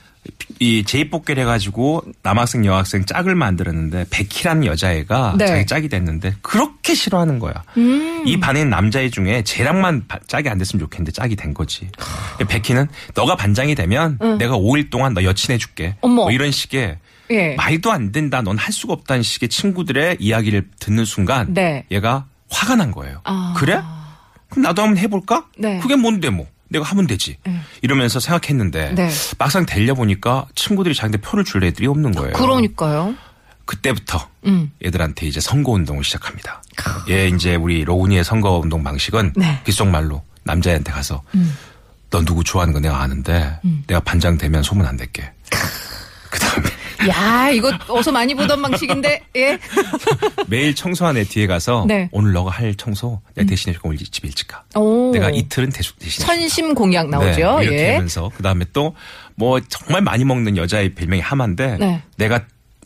이 0.61 0.83
제입복귀를 0.85 1.43
해가지고 1.43 2.03
남학생 2.23 2.65
여학생 2.65 3.05
짝을 3.05 3.35
만들었는데 3.35 4.07
백희라는 4.11 4.65
여자애가 4.67 5.37
네. 5.39 5.47
자기 5.47 5.67
짝이 5.67 5.89
됐는데 5.89 6.35
그렇게 6.43 6.95
싫어하는 6.95 7.39
거야. 7.39 7.53
음. 7.77 8.25
이 8.27 8.41
반에 8.41 8.61
있는 8.61 8.71
남자애 8.71 9.11
중에 9.11 9.43
쟤랑만 9.45 10.07
바- 10.09 10.19
짝이 10.27 10.49
안 10.49 10.59
됐으면 10.59 10.81
좋겠는데 10.81 11.13
짝이 11.13 11.37
된 11.37 11.55
거지. 11.55 11.89
백희는 12.49 12.89
너가 13.15 13.37
반장이 13.37 13.75
되면 13.75 14.19
내가 14.39 14.57
5일 14.59 14.91
동안 14.91 15.15
너 15.15 15.23
여친 15.23 15.55
해줄게. 15.55 15.97
어머. 16.01 16.23
뭐 16.23 16.31
이런 16.33 16.51
식의 16.51 16.99
예. 17.31 17.55
말도 17.57 17.93
안 17.93 18.11
된다. 18.11 18.43
넌 18.43 18.57
할 18.59 18.73
수가 18.73 18.95
없다는 18.95 19.23
식의 19.23 19.49
친구들의 19.51 20.17
이야기를 20.19 20.69
듣는 20.81 21.05
순간 21.05 21.53
네. 21.55 21.85
얘가 21.91 22.27
화가 22.51 22.75
난 22.77 22.91
거예요. 22.91 23.21
아. 23.25 23.55
그래? 23.57 23.81
그럼 24.51 24.63
나도 24.63 24.83
한번 24.83 24.99
해볼까? 24.99 25.47
네. 25.59 25.79
그게 25.81 25.95
뭔데 25.95 26.31
뭐. 26.31 26.47
내가 26.69 26.85
하면 26.85 27.07
되지. 27.07 27.37
네. 27.45 27.61
이러면서 27.83 28.21
생각했는데 28.21 28.95
네. 28.95 29.11
막상 29.39 29.67
되려 29.67 29.95
보니까 29.95 30.47
친구들이 30.55 30.95
자기한테 30.95 31.19
표를 31.19 31.45
줄 31.45 31.65
애들이 31.65 31.87
없는 31.87 32.13
거예요. 32.13 32.33
그러니까요. 32.35 33.15
그때부터 33.65 34.29
음. 34.47 34.71
얘들한테 34.85 35.27
이제 35.27 35.41
선거 35.41 35.73
운동을 35.73 36.03
시작합니다. 36.05 36.63
예, 37.11 37.29
이제 37.29 37.55
우리 37.55 37.85
로운이의 37.85 38.25
선거 38.25 38.59
운동 38.59 38.83
방식은 38.83 39.35
네. 39.37 39.51
음. 39.51 39.59
귓속말로 39.65 40.23
남자애한테 40.45 40.93
가서 40.93 41.23
너 42.11 42.25
누구 42.25 42.43
좋아하는 42.43 42.73
거 42.73 42.81
내가 42.81 43.03
아는데 43.03 43.61
내가 43.87 44.01
반장 44.01 44.39
되면 44.39 44.63
소문 44.63 44.87
안 44.87 44.97
낼게. 44.97 45.31
그 46.31 46.39
다음에 46.39 46.69
야, 47.09 47.51
이거 47.51 47.71
어서 47.89 48.11
많이 48.11 48.35
보던 48.35 48.61
방식인데, 48.63 49.23
예. 49.37 49.59
매일 50.49 50.75
청소한 50.75 51.17
애 51.17 51.25
뒤에 51.25 51.47
가서 51.47 51.85
네. 51.87 52.03
음. 52.05 52.09
오늘 52.13 52.33
너가 52.33 52.51
할 52.51 52.75
청소 52.75 53.21
내가 53.35 53.49
대신해 53.49 53.73
줄게 53.73 53.89
오늘 53.89 53.99
집 53.99 54.25
일찍 54.25 54.49
가. 54.49 54.65
오. 54.75 55.13
내가 55.13 55.31
이틀은 55.31 55.71
대신 55.71 55.93
대신 55.99 56.25
선심 56.25 56.75
공약 56.75 57.09
나오죠. 57.09 57.59
네, 57.61 57.65
이렇게 57.65 57.89
예. 57.89 57.95
하면서 57.95 58.31
그 58.37 58.43
다음에 58.43 58.65
또 58.73 58.95
뭐 59.39 59.61
정말 59.69 60.03
많이 60.03 60.25
먹는 60.25 60.57
여자의 60.57 60.95
별명이 60.97 61.23
하마인데 61.23 61.77
네. 61.79 62.03
내가 62.17 62.41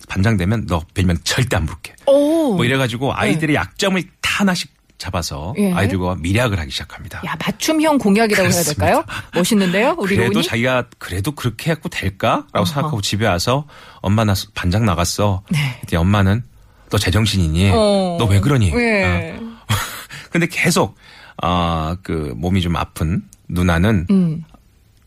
반장 0.07 0.37
되면 0.37 0.67
너 0.67 0.83
별명 0.93 1.17
절대 1.25 1.57
안 1.57 1.65
부를게. 1.65 1.95
오. 2.07 2.55
뭐 2.57 2.65
이래가지고 2.67 3.15
아이들의 3.15 3.57
약점을 3.57 4.03
다 4.21 4.41
하나씩 4.41 4.71
잡아서 5.03 5.53
예. 5.59 5.73
아이들과 5.73 6.15
미략을 6.21 6.61
하기 6.61 6.71
시작합니다. 6.71 7.23
야, 7.27 7.35
맞춤형 7.45 7.99
공약이라고 7.99 8.49
해야 8.51 8.63
될까요? 8.63 9.05
멋있는데요? 9.35 9.97
우리 9.99 10.15
그래도 10.15 10.35
로운이? 10.35 10.47
자기가 10.47 10.85
그래도 10.99 11.33
그렇게 11.33 11.71
해갖고 11.73 11.89
될까라고 11.89 12.47
어허. 12.55 12.65
생각하고 12.65 13.01
집에 13.01 13.27
와서 13.27 13.67
엄마 14.01 14.25
나 14.25 14.35
반장 14.55 14.85
나갔어. 14.85 15.43
네. 15.51 15.97
엄마는 15.97 16.45
너 16.91 16.99
제정신이니? 16.99 17.71
어. 17.75 18.17
너왜 18.21 18.39
그러니? 18.41 18.73
예. 18.77 19.37
어. 19.41 19.53
근데 20.31 20.47
계속 20.47 20.97
아그 21.39 22.35
몸이 22.37 22.61
좀 22.63 22.77
아픈 22.77 23.23
누나는 23.49 24.07
음. 24.11 24.45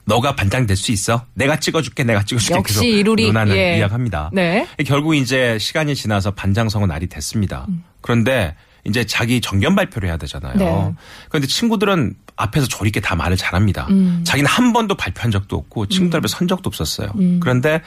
너가 0.04 0.36
반장 0.36 0.68
될 0.68 0.76
수 0.76 0.92
있어. 0.92 1.26
내가 1.34 1.60
찍어줄게. 1.60 2.04
내가 2.04 2.24
찍어줄게. 2.24 2.56
역시 2.56 2.86
이루리. 2.88 3.28
누나는 3.28 3.56
예. 3.56 3.78
이야기합니다. 3.78 4.30
네. 4.34 4.68
결국 4.86 5.16
이제 5.16 5.58
시간이 5.58 5.96
지나서 5.96 6.32
반장성은 6.32 6.90
날이 6.90 7.08
됐습니다. 7.08 7.66
음. 7.70 7.84
그런데 8.02 8.56
이제 8.86 9.04
자기 9.06 9.42
정견 9.42 9.76
발표를 9.76 10.10
해야 10.10 10.18
되잖아요. 10.18 10.56
네. 10.56 10.96
그런데 11.30 11.48
친구들은 11.48 12.16
앞에서 12.36 12.68
조리게 12.68 13.00
다 13.02 13.16
말을 13.16 13.36
잘합니다. 13.36 13.88
음. 13.90 14.24
자기는 14.26 14.48
한 14.50 14.74
번도 14.74 14.96
발표한 14.96 15.32
적도 15.32 15.58
없고 15.58 15.88
친구들 15.88 16.20
앞에 16.20 16.28
선 16.28 16.48
적도 16.48 16.68
없었어요. 16.68 17.12
그런데 17.40 17.82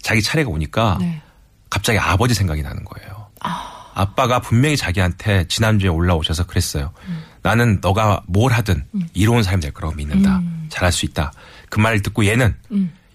자기 0.00 0.22
차례가 0.22 0.50
오니까 0.50 0.98
네. 1.00 1.20
갑자기 1.68 1.98
아버지 1.98 2.34
생각이 2.34 2.62
나는 2.62 2.84
거예요. 2.84 3.28
아 3.40 4.14
빠가 4.14 4.40
분명히 4.40 4.76
자기한테 4.76 5.46
지난주에 5.48 5.88
올라오셔서 5.88 6.46
그랬어요. 6.46 6.92
나는 7.42 7.78
너가 7.80 8.22
뭘 8.26 8.52
하든 8.52 8.84
이로운 9.14 9.42
삶이 9.42 9.60
될 9.60 9.72
거라고 9.72 9.94
믿는다. 9.96 10.40
잘할 10.68 10.92
수 10.92 11.06
있다. 11.06 11.32
그 11.68 11.80
말을 11.80 12.02
듣고 12.02 12.24
얘는 12.26 12.54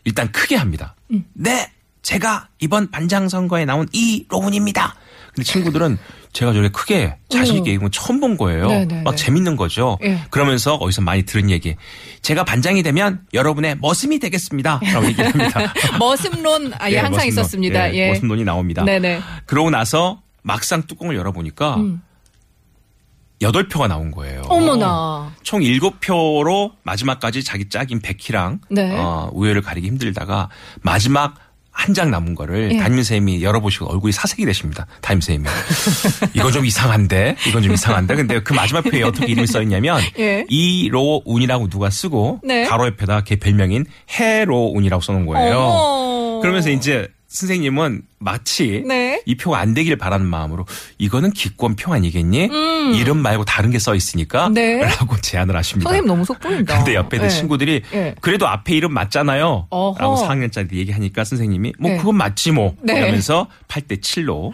일단 0.03 0.31
크게 0.31 0.55
합니다. 0.55 0.95
네, 1.33 1.71
제가 2.01 2.49
이번 2.59 2.91
반장 2.91 3.29
선거에 3.29 3.65
나온 3.65 3.87
이로운입니다. 3.91 4.95
근데 5.35 5.43
친구들은 5.43 5.97
제가 6.31 6.53
저렇게 6.53 6.69
크게 6.69 7.17
자신 7.29 7.55
있게 7.57 7.71
얘기한 7.71 7.81
건 7.83 7.91
처음 7.91 8.19
본 8.19 8.37
거예요. 8.37 8.67
네, 8.67 8.85
네, 8.85 9.01
막 9.03 9.11
네. 9.11 9.17
재밌는 9.17 9.55
거죠. 9.57 9.97
예. 10.03 10.21
그러면서 10.29 10.75
어디서 10.75 11.01
많이 11.01 11.23
들은 11.23 11.49
얘기. 11.49 11.75
제가 12.21 12.43
반장이 12.45 12.83
되면 12.83 13.21
여러분의 13.33 13.77
머슴이 13.81 14.19
되겠습니다. 14.19 14.79
라고 14.93 15.05
얘기를 15.07 15.29
합니다. 15.29 15.73
머슴론, 15.99 16.73
아, 16.77 16.89
예, 16.89 16.93
예, 16.93 16.97
항상 16.99 17.25
머슴론. 17.25 17.27
있었습니다. 17.27 17.93
예, 17.93 17.97
예. 17.97 18.07
머슴론이 18.09 18.43
나옵니다. 18.45 18.83
네네. 18.83 19.21
그러고 19.45 19.69
나서 19.69 20.21
막상 20.41 20.83
뚜껑을 20.83 21.15
열어보니까 21.15 21.75
음. 21.77 22.01
여덟 23.41 23.67
표가 23.67 23.87
나온 23.87 24.11
거예요. 24.11 24.43
어머나. 24.47 25.33
총 25.43 25.61
일곱 25.61 25.99
표로 25.99 26.71
마지막까지 26.83 27.43
자기 27.43 27.67
짝인 27.67 27.99
백희랑 27.99 28.61
네. 28.69 28.95
어, 28.97 29.29
우열을 29.33 29.61
가리기 29.61 29.87
힘들다가 29.87 30.49
마지막 30.81 31.35
한 31.77 31.93
장 31.93 32.09
남은 32.09 32.35
거를 32.35 32.71
예. 32.73 32.77
담임 32.77 32.97
선생님이 32.97 33.43
열어보시고 33.43 33.85
얼굴이 33.91 34.11
사색이 34.11 34.45
되십니다. 34.45 34.87
담임 35.01 35.21
선생님이. 35.21 35.49
이건 36.33 36.51
좀 36.51 36.65
이상한데? 36.65 37.35
이건 37.47 37.61
좀 37.63 37.73
이상한데? 37.73 38.15
근데 38.15 38.39
그 38.41 38.53
마지막 38.53 38.81
표에 38.83 39.03
어떻게 39.03 39.27
이름이 39.31 39.45
써있냐면 39.45 40.01
예. 40.19 40.45
이로운이라고 40.49 41.69
누가 41.69 41.89
쓰고 41.89 42.39
네. 42.43 42.63
가로 42.63 42.87
옆에다 42.87 43.21
걔 43.21 43.35
별명인 43.35 43.85
해로운이라고 44.09 45.01
써놓은 45.01 45.25
거예요. 45.25 45.57
어머. 45.59 46.39
그러면서 46.41 46.69
이제 46.69 47.07
선생님은 47.35 48.01
마치 48.19 48.83
네. 48.87 49.21
이 49.25 49.35
표가 49.35 49.59
안 49.59 49.73
되길 49.73 49.97
바라는 49.97 50.25
마음으로 50.25 50.65
이거는 50.97 51.31
기권표 51.31 51.93
아니겠니? 51.93 52.49
이름 52.95 53.17
말고 53.17 53.45
다른 53.45 53.69
게 53.71 53.77
써 53.77 53.93
있으니까 53.93 54.47
음. 54.47 54.53
네. 54.53 54.77
라고 54.83 55.15
제안을 55.19 55.55
하십니다. 55.55 55.89
선생님 55.89 56.07
너무 56.07 56.25
속 56.25 56.39
보인다. 56.39 56.77
근데 56.77 56.95
옆에 56.95 57.17
있는 57.17 57.29
예. 57.29 57.33
친구들이 57.33 57.81
예. 57.93 58.15
그래도 58.21 58.47
앞에 58.47 58.73
이름 58.73 58.93
맞잖아요. 58.93 59.67
어허. 59.69 59.99
라고 59.99 60.15
4학년짜리 60.15 60.73
얘기하니까 60.73 61.23
선생님이 61.23 61.73
뭐 61.77 61.91
네. 61.91 61.97
그건 61.97 62.15
맞지 62.15 62.51
뭐. 62.51 62.75
네. 62.81 62.97
이러면서 62.97 63.47
8대 63.67 64.01
7로 64.01 64.51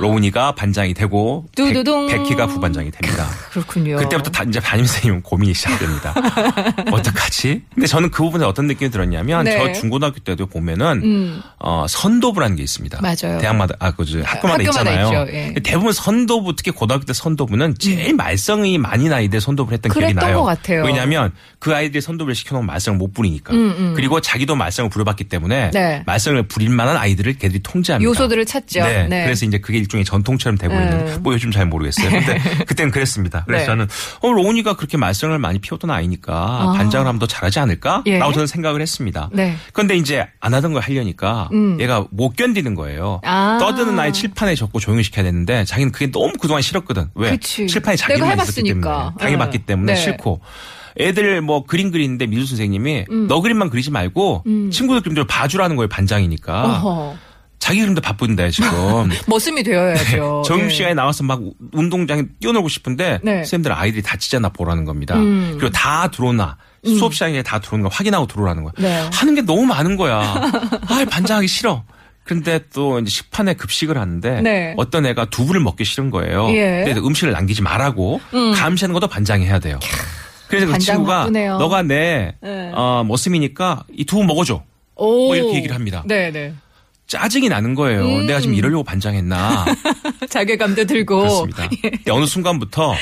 로운이가 0.00 0.54
반장이 0.54 0.94
되고 0.94 1.46
두두둥. 1.54 2.08
백, 2.08 2.22
백희가 2.24 2.46
부반장이 2.46 2.90
됩니다. 2.90 3.26
그렇군요. 3.50 3.96
그때부터 3.96 4.30
다 4.30 4.44
이제 4.44 4.60
담임 4.60 4.84
선생님 4.86 5.22
고민이 5.22 5.54
시작됩니다. 5.54 6.14
어떡하지? 6.90 7.62
근데 7.74 7.86
저는 7.86 8.10
그 8.10 8.22
부분에 8.22 8.44
어떤 8.44 8.66
느낌이 8.66 8.90
들었냐면 8.90 9.44
네. 9.44 9.58
저 9.58 9.72
중고등학교 9.80 10.18
때도 10.20 10.46
보면은 10.46 11.00
음. 11.02 11.42
어, 11.58 11.86
선도부라는 11.88 12.56
게 12.56 12.62
있습니다. 12.62 13.00
맞아요. 13.00 13.38
대학마다 13.40 13.74
아 13.78 13.92
그죠 13.92 14.22
학교마다 14.24 14.62
학교마다 14.64 14.90
있잖아요. 14.92 15.26
예. 15.28 15.54
대부분 15.62 15.92
선도부 15.92 16.56
특히 16.56 16.70
고등학교 16.70 17.04
때 17.04 17.12
선도부는 17.12 17.76
제일 17.78 18.14
말썽이 18.14 18.78
많이 18.78 19.08
나이들 19.08 19.40
선도부를 19.40 19.76
했던 19.76 19.92
기억이 19.92 20.14
음. 20.14 20.16
나요. 20.16 20.38
것 20.38 20.44
같아요. 20.44 20.84
왜냐하면 20.84 21.32
그 21.58 21.74
아이들이 21.74 22.00
선도부를 22.00 22.34
시켜놓으면 22.34 22.66
말썽을 22.66 22.98
못 22.98 23.12
부리니까. 23.14 23.52
음, 23.54 23.74
음. 23.78 23.92
그리고 23.94 24.20
자기도 24.20 24.56
말썽을 24.56 24.90
부려봤기 24.90 25.24
때문에 25.24 25.70
네. 25.72 26.02
말썽을 26.06 26.48
부릴 26.48 26.70
만한 26.70 26.96
아이들을 26.96 27.38
걔들이 27.38 27.62
통제합니다. 27.62 28.08
요소들을 28.08 28.44
찾죠. 28.46 28.80
네. 28.80 29.06
네. 29.08 29.24
그래서 29.24 29.46
이제 29.46 29.58
그게 29.58 29.83
일종의 29.84 30.04
전통처럼 30.04 30.58
되고 30.58 30.74
있는 30.74 31.04
네. 31.04 31.18
뭐 31.18 31.32
요즘 31.34 31.50
잘 31.50 31.66
모르겠어요. 31.66 32.10
근데 32.10 32.38
그때는 32.66 32.90
그랬습니다. 32.90 33.44
그래서 33.46 33.62
네. 33.62 33.66
저는 33.66 33.88
어, 34.20 34.32
로운이가 34.32 34.76
그렇게 34.76 34.96
말썽을 34.96 35.38
많이 35.38 35.58
피우던 35.58 35.90
아이니까 35.90 36.72
반장을 36.76 37.06
하면 37.06 37.18
더 37.18 37.26
잘하지 37.26 37.58
않을까? 37.60 38.02
예. 38.06 38.18
라고 38.18 38.32
저는 38.32 38.46
생각을 38.46 38.80
했습니다. 38.80 39.30
네. 39.32 39.56
그런데 39.72 39.96
이제 39.96 40.26
안 40.40 40.54
하던 40.54 40.72
걸 40.72 40.82
하려니까 40.82 41.48
음. 41.52 41.78
얘가 41.80 42.06
못 42.10 42.36
견디는 42.36 42.74
거예요. 42.74 43.20
아. 43.24 43.58
떠드는 43.60 43.98
아이 43.98 44.12
칠판에 44.12 44.54
적고 44.54 44.80
조용히 44.80 45.02
시켜야 45.02 45.24
되는데 45.24 45.64
자기는 45.64 45.92
그게 45.92 46.10
너무 46.10 46.32
그동안 46.40 46.62
싫었거든. 46.62 47.10
왜? 47.14 47.30
그치. 47.30 47.66
칠판에 47.66 47.96
자기만 47.96 48.38
있었기. 48.40 48.62
때문에. 48.62 48.90
당해봤기 49.18 49.58
네. 49.58 49.64
때문에 49.66 49.94
네. 49.94 50.00
싫고. 50.00 50.40
애들 51.00 51.40
뭐 51.40 51.64
그림 51.64 51.90
그리는데 51.90 52.26
미술 52.26 52.46
선생님이 52.46 53.06
너 53.26 53.40
그림만 53.40 53.68
그리지 53.68 53.90
말고 53.90 54.44
친구들 54.70 55.02
그림 55.02 55.16
좀 55.16 55.26
봐주라는 55.26 55.74
거예요 55.74 55.88
반장이니까 55.88 56.64
음. 56.66 56.70
어허. 56.70 57.16
자기 57.64 57.80
그림도 57.80 58.02
바쁜데 58.02 58.50
지금 58.50 58.68
머슴이 59.26 59.62
되어야죠. 59.62 60.42
점심 60.44 60.66
예. 60.66 60.70
시간에 60.70 60.92
나와서 60.94 61.24
막 61.24 61.40
우- 61.40 61.54
운동장에 61.72 62.24
뛰어놀고 62.38 62.68
싶은데 62.68 63.20
네. 63.22 63.36
선생님들 63.36 63.72
아이들이 63.72 64.02
다치잖아 64.02 64.50
보라는 64.50 64.84
겁니다. 64.84 65.16
음. 65.16 65.54
그리고 65.58 65.72
다 65.72 66.08
들어오나 66.10 66.58
수업 66.84 67.14
시간에 67.14 67.42
다 67.42 67.60
들어오는 67.60 67.82
거 67.82 67.88
확인하고 67.90 68.26
들어오라는 68.26 68.64
거야. 68.64 68.72
네. 68.76 69.08
하는 69.14 69.34
게 69.34 69.40
너무 69.40 69.64
많은 69.64 69.96
거야. 69.96 70.18
아 70.20 71.04
반장하기 71.10 71.48
싫어. 71.48 71.84
그런데 72.24 72.60
또 72.74 72.98
이제 73.00 73.08
식판에 73.08 73.54
급식을 73.54 73.96
하는데 73.96 74.42
네. 74.42 74.74
어떤 74.76 75.06
애가 75.06 75.30
두부를 75.30 75.62
먹기 75.62 75.86
싫은 75.86 76.10
거예요. 76.10 76.50
예. 76.50 76.82
근데 76.84 77.00
음식을 77.00 77.32
남기지 77.32 77.62
말라고 77.62 78.20
감시하는 78.56 78.92
것도 78.92 79.06
반장이 79.08 79.46
해야 79.46 79.58
돼요. 79.58 79.78
그래서 80.48 80.66
그 80.66 80.78
친구가 80.78 81.20
바쁘네요. 81.20 81.56
너가 81.56 81.80
내 81.80 82.34
네. 82.42 82.72
어, 82.74 83.02
머슴이니까 83.08 83.84
이 83.96 84.04
두부 84.04 84.24
먹어줘. 84.24 84.62
오. 84.96 85.26
뭐 85.28 85.34
이렇게 85.34 85.54
얘기를 85.56 85.74
합니다. 85.74 86.04
네네. 86.06 86.52
짜증이 87.06 87.48
나는 87.48 87.74
거예요. 87.74 88.04
음. 88.06 88.26
내가 88.26 88.40
지금 88.40 88.54
이러려고 88.54 88.82
반장했나. 88.82 89.66
자괴감도 90.30 90.84
들고. 90.86 91.18
그렇습니다. 91.18 91.68
근데 91.82 92.10
어느 92.10 92.24
순간부터 92.26 92.94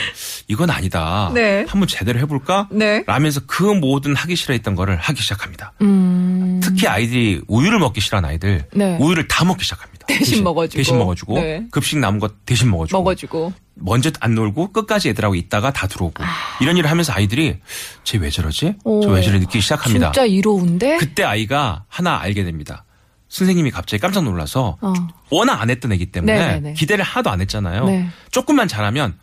이건 0.49 0.71
아니다. 0.71 1.31
네. 1.33 1.65
한번 1.69 1.87
제대로 1.89 2.19
해볼까? 2.21 2.69
네. 2.71 3.05
라면서 3.07 3.41
그 3.47 3.63
모든 3.63 4.15
하기 4.17 4.35
싫어했던 4.37 4.75
거를 4.75 4.97
하기 4.97 5.23
시작합니다. 5.23 5.73
음. 5.83 6.61
특히 6.63 6.87
아이들이 6.89 7.41
우유를 7.47 7.79
먹기 7.79 8.01
싫어하는 8.01 8.29
아이들 8.29 8.65
네. 8.75 8.97
우유를 9.01 9.29
다 9.29 9.45
먹기 9.45 9.65
시작합니다. 9.65 10.07
대신 10.09 10.43
먹어주고. 10.43 10.77
대신 10.77 10.99
먹어주고 10.99 11.35
네. 11.41 11.65
급식 11.71 11.99
남은 11.99 12.19
거 12.19 12.29
대신 12.45 12.71
먹어주고 12.71 12.99
먹어주고. 12.99 13.53
먼저 13.75 14.11
안 14.21 14.35
놀고 14.35 14.73
끝까지 14.73 15.09
애들하고 15.11 15.35
있다가 15.37 15.73
다 15.73 15.87
들어오고 15.87 16.23
이런 16.61 16.77
일을 16.77 16.91
하면서 16.91 17.13
아이들이 17.13 17.59
쟤 18.05 18.19
왜 18.19 18.29
저러지? 18.31 18.75
오. 18.85 19.01
저왜 19.01 19.23
저래 19.23 19.39
느끼기 19.39 19.61
시작합니다. 19.61 20.13
진짜 20.13 20.27
이로운데? 20.27 20.99
그때 20.99 21.23
아이가 21.23 21.85
하나 21.89 22.21
알게 22.21 22.45
됩니다. 22.45 22.85
선생님이 23.33 23.71
갑자기 23.71 24.01
깜짝 24.01 24.25
놀라서 24.25 24.77
어. 24.83 24.93
워낙 25.31 25.61
안 25.61 25.71
했던 25.71 25.91
애기 25.91 26.13
때문에 26.13 26.35
네네네. 26.35 26.75
기대를 26.75 27.03
하나도 27.03 27.31
안 27.31 27.41
했잖아요. 27.41 27.87
네. 27.87 28.09
조금만 28.31 28.69
잘하면 28.69 29.15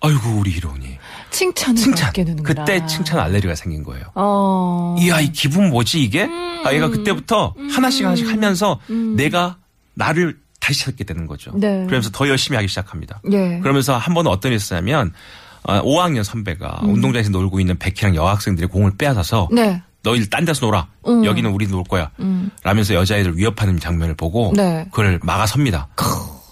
아이고 0.00 0.28
우리 0.40 0.50
이로운이 0.50 0.98
칭찬을 1.30 1.80
칭찬. 1.80 2.12
그때 2.42 2.84
칭찬 2.86 3.20
알레르기가 3.20 3.54
생긴 3.54 3.84
거예요. 3.84 4.06
어. 4.16 4.96
이 4.98 5.08
아이 5.12 5.30
기분 5.30 5.70
뭐지 5.70 6.02
이게? 6.02 6.28
아이가 6.64 6.88
그때부터 6.88 7.54
하나씩 7.70 8.04
하나씩 8.04 8.28
하면서 8.28 8.80
내가 9.16 9.56
나를 9.94 10.36
다시 10.58 10.80
찾게 10.84 11.04
되는 11.04 11.26
거죠. 11.28 11.52
네. 11.54 11.84
그러면서 11.86 12.10
더 12.10 12.28
열심히 12.28 12.56
하기 12.56 12.66
시작합니다. 12.66 13.20
예. 13.30 13.60
그러면서 13.60 13.96
한 13.96 14.14
번은 14.14 14.30
어떤 14.32 14.50
일이 14.50 14.56
있었냐면 14.56 15.12
어, 15.62 15.80
5학년 15.80 16.24
선배가 16.24 16.80
운동장에서 16.82 17.30
놀고 17.30 17.60
있는 17.60 17.78
백희랑 17.78 18.16
여학생들이 18.16 18.66
공을 18.66 18.96
빼앗아서 18.98 19.48
네. 19.52 19.80
너희들 20.04 20.30
딴 20.30 20.44
데서 20.44 20.64
놀아. 20.66 20.86
음. 21.08 21.24
여기는 21.24 21.50
우리 21.50 21.66
놀 21.66 21.82
거야. 21.84 22.10
라면서 22.62 22.94
여자애들 22.94 23.36
위협하는 23.36 23.80
장면을 23.80 24.14
보고 24.14 24.52
네. 24.54 24.84
그걸 24.90 25.18
막아섭니다. 25.22 25.88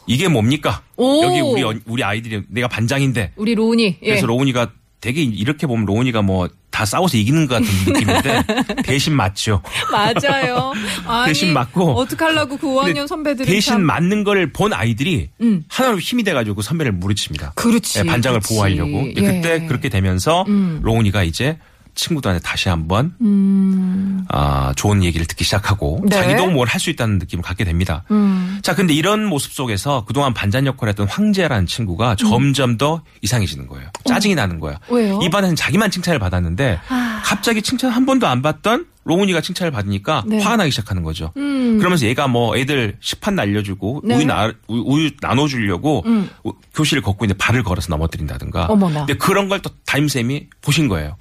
이게 0.09 0.26
뭡니까? 0.26 0.82
오. 0.97 1.23
여기 1.23 1.40
우리 1.40 1.62
어- 1.62 1.75
우리 1.87 2.02
아이들이 2.02 2.42
내가 2.49 2.66
반장인데 2.66 3.32
우리 3.37 3.54
로운이. 3.54 3.99
예. 4.02 4.06
그래서 4.06 4.26
로운이가 4.26 4.73
되게 5.00 5.23
이렇게 5.23 5.66
보면 5.68 5.85
로운이가 5.87 6.23
뭐 6.23 6.49
다 6.73 6.87
싸워서 6.87 7.18
이기는 7.18 7.47
것 7.47 7.56
같은 7.62 7.68
느낌인데 7.92 8.42
대신 8.82 9.14
맞죠. 9.14 9.61
맞아요. 9.92 10.73
아니, 11.06 11.26
대신 11.35 11.52
맞고. 11.52 11.92
어떡하려고 11.92 12.56
그 12.56 12.66
5학년 12.66 12.85
근데 12.87 13.06
선배들이 13.06 13.52
대신 13.52 13.75
참. 13.75 13.82
맞는 13.82 14.25
거를 14.25 14.52
본 14.54 14.73
아이들이 14.73 15.28
음. 15.42 15.64
하나로 15.68 15.99
힘이 15.99 16.23
돼가지고 16.25 16.56
그 16.56 16.62
선배를 16.62 16.92
무리칩니다. 16.92 17.52
그렇지. 17.56 17.99
예, 17.99 18.02
반장을 18.04 18.40
그렇지. 18.40 18.54
보호하려고. 18.54 19.06
예. 19.09 19.12
그때 19.21 19.66
그렇게 19.66 19.90
되면서 19.90 20.44
음. 20.49 20.80
로운이가 20.82 21.25
이제 21.25 21.59
친구들한테 21.94 22.42
다시 22.42 22.68
한번 22.68 23.14
음. 23.20 24.25
아, 24.28 24.72
좋은 24.76 25.02
얘기를 25.04 25.26
듣기 25.26 25.44
시작하고 25.44 26.00
네. 26.08 26.16
자기도 26.16 26.46
뭘 26.50 26.66
할 26.68 26.80
수 26.80 26.90
있다는 26.90 27.18
느낌을 27.18 27.42
갖게 27.42 27.64
됩니다. 27.64 28.02
음. 28.11 28.58
자, 28.62 28.75
근데 28.75 28.94
이런 28.94 29.25
모습 29.26 29.52
속에서 29.52 30.04
그동안 30.06 30.32
반장 30.34 30.66
역할을 30.66 30.90
했던 30.90 31.06
황제라는 31.06 31.66
친구가 31.66 32.16
점점 32.16 32.78
더 32.78 33.02
이상해지는 33.20 33.66
거예요. 33.66 33.88
짜증이 34.04 34.34
나는 34.34 34.58
거야. 34.58 34.78
음. 34.90 34.94
왜요? 34.96 35.20
이 35.22 35.28
반에서는 35.30 35.54
자기만 35.56 35.90
칭찬을 35.90 36.18
받았는데 36.18 36.80
아. 36.88 37.20
갑자기 37.25 37.61
칭찬 37.62 37.90
한 37.90 38.06
번도 38.06 38.26
안 38.26 38.40
받던 38.42 38.87
로운이가 39.04 39.40
칭찬을 39.40 39.70
받으니까 39.72 40.22
네. 40.26 40.40
화가 40.40 40.56
나기 40.56 40.70
시작하는 40.70 41.02
거죠. 41.02 41.32
음. 41.37 41.78
그러면서 41.78 42.06
얘가 42.06 42.28
뭐 42.28 42.56
애들 42.56 42.96
식판 43.00 43.34
날려주고 43.34 44.02
네. 44.04 44.14
우유, 44.16 44.25
나, 44.26 44.52
우유, 44.68 45.11
나눠주려고 45.20 46.02
음. 46.06 46.30
우- 46.44 46.52
교실을 46.75 47.02
걷고 47.02 47.25
있는데 47.25 47.37
발을 47.38 47.62
걸어서 47.64 47.88
넘어뜨린다든가. 47.90 48.66
어머나. 48.66 49.00
근데 49.06 49.14
그런 49.14 49.49
걸또 49.49 49.70
담임쌤이 49.87 50.46
보신 50.62 50.87
거예요. 50.88 51.08
야, 51.08 51.14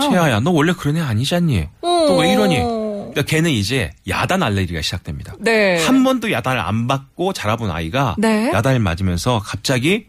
채아야, 0.00 0.40
너 0.40 0.50
원래 0.50 0.72
그런 0.72 0.96
애 0.96 1.00
아니지 1.00 1.34
않니? 1.34 1.66
너 1.82 2.16
왜 2.20 2.32
이러니? 2.32 2.56
그러니까 2.56 3.22
걔는 3.22 3.50
이제 3.50 3.90
야단 4.08 4.42
알레르기가 4.42 4.80
시작됩니다. 4.82 5.34
네. 5.40 5.82
한 5.84 6.04
번도 6.04 6.30
야단을 6.30 6.60
안 6.60 6.86
받고 6.86 7.32
자라본 7.32 7.70
아이가 7.70 8.14
네. 8.18 8.50
야단을 8.52 8.78
맞으면서 8.80 9.40
갑자기 9.44 10.06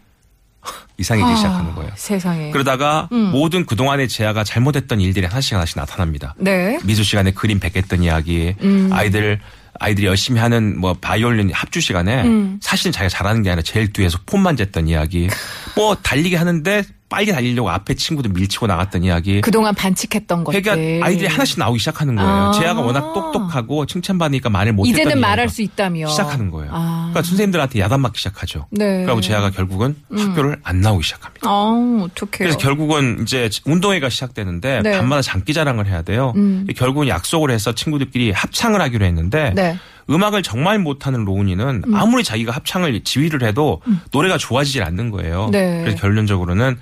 이상해지기 0.97 1.31
아, 1.31 1.35
시작하는 1.35 1.73
거예요. 1.75 1.91
세상에. 1.95 2.51
그러다가 2.51 3.07
음. 3.13 3.31
모든 3.31 3.65
그동안의 3.65 4.09
제아가 4.09 4.43
잘못했던 4.43 4.99
일들이 4.99 5.25
하나씩 5.25 5.53
하나씩 5.53 5.77
나타납니다. 5.77 6.35
네. 6.37 6.77
미술 6.83 7.05
시간에 7.05 7.31
그림 7.31 7.59
베꼈던 7.59 8.03
이야기, 8.03 8.53
음. 8.61 8.89
아이들 8.91 9.39
아이들이 9.79 10.07
열심히 10.07 10.41
하는 10.41 10.77
뭐 10.77 10.93
바이올린 10.99 11.51
합주 11.53 11.79
시간에 11.79 12.23
음. 12.23 12.59
사실은 12.61 12.91
자기가 12.91 13.07
잘하는 13.09 13.43
게 13.43 13.49
아니라 13.49 13.61
제일 13.63 13.93
뒤에서 13.93 14.17
폰만 14.25 14.57
쟀던 14.57 14.89
이야기, 14.89 15.29
뭐 15.75 15.95
달리기 15.95 16.35
하는데 16.35 16.83
빨리 17.09 17.31
달리려고 17.31 17.69
앞에 17.71 17.95
친구들 17.95 18.31
밀치고 18.31 18.67
나갔던 18.67 19.03
이야기. 19.03 19.41
그동안 19.41 19.73
반칙했던 19.73 20.43
것들. 20.43 20.61
그러니까 20.61 21.05
아이들이 21.05 21.27
하나씩 21.27 21.57
나오기 21.59 21.79
시작하는 21.79 22.15
거예요. 22.15 22.29
아. 22.29 22.51
제아가 22.51 22.81
워낙 22.81 23.13
똑똑하고 23.13 23.87
칭찬받으니까 23.87 24.49
말을 24.49 24.73
못했던 24.73 25.01
이제는 25.01 25.19
말할 25.19 25.49
수 25.49 25.63
있다며. 25.63 26.07
시작하는 26.07 26.51
거예요. 26.51 26.71
아. 26.71 27.09
그러니까 27.09 27.23
선생님들한테 27.23 27.79
야단 27.79 27.99
맞기 28.01 28.19
시작하죠. 28.19 28.67
네. 28.69 29.03
그리고 29.05 29.21
제아가 29.21 29.49
결국은 29.49 29.95
학교를 30.15 30.59
안 30.63 30.81
나오기 30.81 31.03
시작합니다. 31.03 31.49
아, 31.49 32.03
어떡해요. 32.03 32.37
그래서 32.37 32.57
결국은 32.57 33.23
이제 33.23 33.49
운동회가 33.65 34.09
시작되는데 34.09 34.81
네. 34.83 34.97
밤마다 34.97 35.23
장기 35.23 35.53
자랑을 35.53 35.87
해야 35.87 36.03
돼요. 36.03 36.33
음. 36.35 36.67
결국은 36.77 37.07
약속을 37.07 37.49
해서 37.49 37.73
친구들끼리 37.73 38.31
합창을 38.31 38.81
하기로 38.81 39.03
했는데 39.05 39.51
네. 39.55 39.77
음악을 40.09 40.43
정말 40.43 40.79
못하는 40.79 41.23
로운이는 41.25 41.83
아무리 41.93 42.23
자기가 42.23 42.51
합창을 42.51 43.03
지휘를 43.03 43.43
해도 43.47 43.81
노래가 44.11 44.37
좋아지질 44.37 44.83
않는 44.83 45.11
거예요. 45.11 45.49
네. 45.51 45.81
그래서 45.81 45.97
결론적으로는 45.97 46.79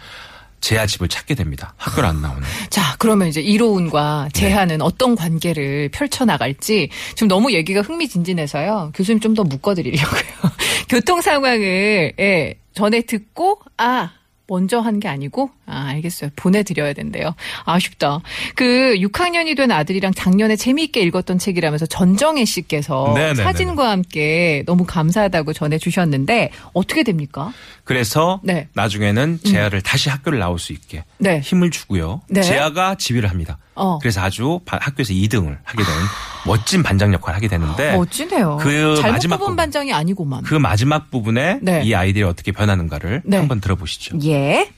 제아 0.59 0.85
집을 0.87 1.07
찾게 1.07 1.35
됩니다. 1.35 1.73
학교를 1.77 2.09
안 2.09 2.21
나오는. 2.21 2.41
자, 2.69 2.95
그러면 2.97 3.27
이제 3.27 3.41
이로운과 3.41 4.29
재하는 4.33 4.81
어떤 4.81 5.15
관계를 5.15 5.89
펼쳐 5.93 6.25
나갈지 6.25 6.89
지금 7.13 7.27
너무 7.27 7.51
얘기가 7.53 7.81
흥미진진해서요. 7.81 8.91
교수님 8.95 9.19
좀 9.19 9.35
더 9.35 9.43
묶어 9.43 9.75
드리려고요. 9.75 10.21
교통 10.89 11.21
상황을 11.21 12.13
예, 12.19 12.55
전에 12.73 13.01
듣고 13.01 13.59
아 13.77 14.11
먼저 14.47 14.79
한 14.79 14.97
게 14.99 15.07
아니고 15.07 15.51
아 15.65 15.87
알겠어요 15.89 16.31
보내드려야 16.35 16.93
된대요 16.93 17.35
아쉽다 17.65 18.21
그 18.55 18.95
6학년이 18.97 19.55
된 19.55 19.69
아들이랑 19.71 20.13
작년에 20.13 20.55
재미있게 20.55 21.01
읽었던 21.01 21.37
책이라면서 21.37 21.85
전정혜 21.85 22.45
씨께서 22.45 23.11
네네네. 23.13 23.43
사진과 23.43 23.91
함께 23.91 24.63
너무 24.65 24.85
감사하다고 24.85 25.53
전해주셨는데 25.53 26.49
어떻게 26.73 27.03
됩니까? 27.03 27.53
그래서 27.83 28.39
네. 28.43 28.67
나중에는 28.73 29.39
제아를 29.45 29.81
다시 29.81 30.09
학교를 30.09 30.39
나올 30.39 30.57
수 30.59 30.73
있게 30.73 31.03
네. 31.19 31.39
힘을 31.41 31.69
주고요. 31.69 32.21
네. 32.29 32.41
제아가 32.41 32.95
지휘를 32.95 33.29
합니다. 33.29 33.57
어. 33.77 33.99
그래서 33.99 34.21
아주 34.21 34.59
바- 34.65 34.79
학교에서 34.81 35.13
2등을 35.13 35.57
하게 35.63 35.83
되는 35.83 35.99
멋진 36.45 36.83
반장 36.83 37.13
역할을 37.13 37.35
하게 37.35 37.47
되는데 37.47 37.95
멋지네요. 37.95 38.57
그 38.61 38.95
잘못 38.97 39.11
마지막 39.13 39.37
뽑은 39.37 39.45
부분. 39.51 39.55
반장이 39.55 39.93
아니고만. 39.93 40.43
그 40.43 40.55
마지막 40.55 41.11
부분에 41.11 41.59
네. 41.61 41.81
이 41.83 41.93
아이들이 41.93 42.23
어떻게 42.23 42.51
변하는가를 42.51 43.21
네. 43.25 43.37
한번 43.37 43.61
들어보시죠. 43.61 44.17
예. 44.25 44.69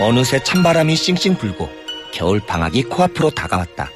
어느새 0.00 0.42
찬바람이 0.42 0.94
싱싱 0.94 1.36
불고 1.36 1.68
겨울 2.12 2.40
방학이 2.40 2.84
코앞으로 2.84 3.30
다가왔다. 3.30 3.90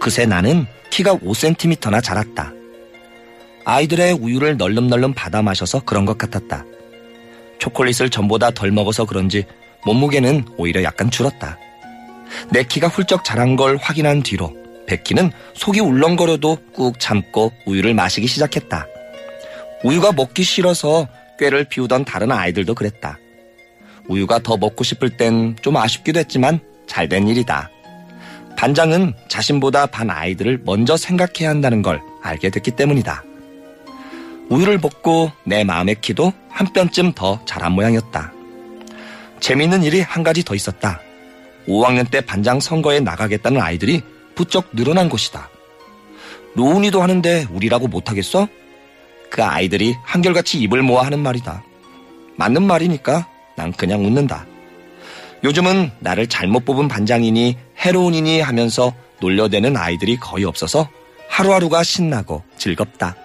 그새 0.00 0.26
나는 0.26 0.66
키가 0.90 1.16
5cm나 1.16 2.02
자랐다. 2.02 2.52
아이들의 3.64 4.12
우유를 4.14 4.56
널름널름 4.56 5.14
받아 5.14 5.42
마셔서 5.42 5.80
그런 5.84 6.04
것 6.04 6.18
같았다. 6.18 6.64
초콜릿을 7.58 8.10
전보다 8.10 8.50
덜 8.50 8.70
먹어서 8.72 9.04
그런지 9.06 9.44
몸무게는 9.86 10.44
오히려 10.56 10.82
약간 10.82 11.10
줄었다. 11.10 11.58
내 12.50 12.62
키가 12.62 12.88
훌쩍 12.88 13.24
자란 13.24 13.56
걸 13.56 13.76
확인한 13.76 14.22
뒤로 14.22 14.54
베키는 14.86 15.30
속이 15.54 15.80
울렁거려도 15.80 16.58
꾹 16.74 16.98
참고 17.00 17.52
우유를 17.66 17.94
마시기 17.94 18.26
시작했다. 18.26 18.86
우유가 19.82 20.12
먹기 20.12 20.42
싫어서 20.42 21.08
꾀를 21.38 21.64
피우던 21.64 22.04
다른 22.04 22.32
아이들도 22.32 22.74
그랬다. 22.74 23.18
우유가 24.08 24.38
더 24.38 24.56
먹고 24.56 24.84
싶을 24.84 25.16
땐 25.16 25.56
좀 25.62 25.76
아쉽기도 25.76 26.20
했지만 26.20 26.60
잘 26.86 27.08
된 27.08 27.28
일이다. 27.28 27.70
반장은 28.56 29.14
자신보다 29.28 29.86
반 29.86 30.10
아이들을 30.10 30.60
먼저 30.64 30.96
생각해야 30.96 31.48
한다는 31.50 31.82
걸 31.82 32.00
알게 32.22 32.50
됐기 32.50 32.72
때문이다. 32.72 33.24
우유를 34.48 34.78
먹고 34.78 35.32
내 35.44 35.64
마음의 35.64 36.00
키도 36.00 36.32
한 36.50 36.72
뼘쯤 36.72 37.12
더 37.12 37.40
자란 37.44 37.72
모양이었다. 37.72 38.32
재미있는 39.40 39.82
일이 39.82 40.00
한 40.00 40.22
가지 40.22 40.44
더 40.44 40.54
있었다. 40.54 41.00
5학년 41.68 42.10
때 42.10 42.20
반장 42.20 42.60
선거에 42.60 43.00
나가겠다는 43.00 43.60
아이들이 43.60 44.02
부쩍 44.34 44.70
늘어난 44.74 45.08
곳이다. 45.08 45.48
로운이도 46.54 47.02
하는데 47.02 47.46
우리라고 47.50 47.88
못하겠어? 47.88 48.48
그 49.30 49.42
아이들이 49.42 49.96
한결같이 50.04 50.60
입을 50.60 50.82
모아 50.82 51.04
하는 51.04 51.20
말이다. 51.20 51.64
맞는 52.36 52.62
말이니까 52.62 53.28
난 53.56 53.72
그냥 53.72 54.04
웃는다. 54.04 54.46
요즘은 55.42 55.90
나를 55.98 56.28
잘못 56.28 56.64
뽑은 56.64 56.88
반장이니 56.88 57.56
해로운이니 57.78 58.40
하면서 58.40 58.94
놀려대는 59.20 59.76
아이들이 59.76 60.16
거의 60.16 60.44
없어서 60.44 60.88
하루하루가 61.28 61.82
신나고 61.82 62.42
즐겁다. 62.56 63.16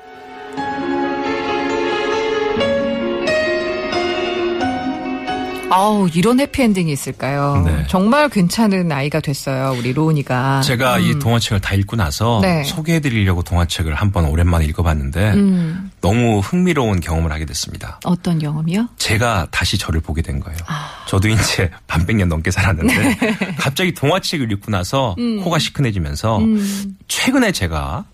아우, 5.71 6.08
이런 6.13 6.39
해피엔딩이 6.39 6.91
있을까요? 6.91 7.63
네. 7.65 7.86
정말 7.88 8.29
괜찮은 8.29 8.91
아이가 8.91 9.19
됐어요, 9.19 9.75
우리 9.77 9.93
로운이가. 9.93 10.62
제가 10.62 10.99
이 10.99 11.17
동화책을 11.19 11.60
다 11.62 11.75
읽고 11.75 11.95
나서 11.95 12.38
음. 12.39 12.41
네. 12.41 12.63
소개해드리려고 12.63 13.43
동화책을 13.43 13.93
한번 13.95 14.25
오랜만에 14.25 14.65
읽어봤는데 14.65 15.34
음, 15.34 15.91
너무 16.01 16.39
흥미로운 16.39 16.99
경험을 16.99 17.32
하게 17.32 17.45
됐습니다. 17.45 17.99
어떤 18.05 18.39
경험이요? 18.39 18.89
제가 18.97 19.47
다시 19.51 19.77
저를 19.77 20.01
보게 20.01 20.21
된 20.21 20.39
거예요. 20.39 20.58
아. 20.67 20.89
저도 21.08 21.27
이제 21.27 21.69
반백년 21.88 22.29
넘게 22.29 22.51
살았는데 22.51 23.15
네. 23.15 23.38
갑자기 23.58 23.93
동화책을 23.93 24.51
읽고 24.53 24.71
나서 24.71 25.15
코가 25.43 25.60
시큰해지면서 25.60 26.38
음, 26.39 26.97
최근에 27.08 27.51
제가 27.51 28.05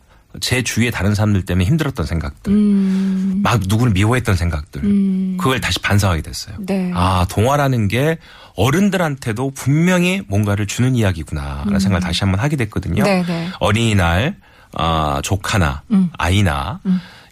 제 0.42 0.62
주위에 0.64 0.92
다른 0.92 1.16
사람들 1.16 1.44
때문에 1.46 1.66
힘들었던 1.66 2.06
생각들, 2.06 2.52
음, 2.54 3.42
막 3.44 3.62
누구를 3.68 3.94
미워했던 3.94 4.36
생각들, 4.36 4.84
음. 4.84 5.38
그걸 5.40 5.60
다시 5.62 5.80
반성하게 5.80 6.22
됐어요. 6.22 6.56
네. 6.60 6.92
아, 6.94 7.26
동화라는 7.30 7.88
게 7.88 8.18
어른들한테도 8.56 9.52
분명히 9.52 10.22
뭔가를 10.28 10.66
주는 10.68 10.96
이야기구나라는 10.96 11.80
생각을 11.80 12.02
다시 12.02 12.22
한번 12.24 12.40
하게 12.40 12.56
됐거든요. 12.56 13.04
음. 13.04 13.06
네, 13.06 13.24
네. 13.26 13.50
어린이날, 13.60 14.36
아, 14.74 15.22
조카나 15.24 15.84
음. 15.92 16.10
아이나 16.18 16.80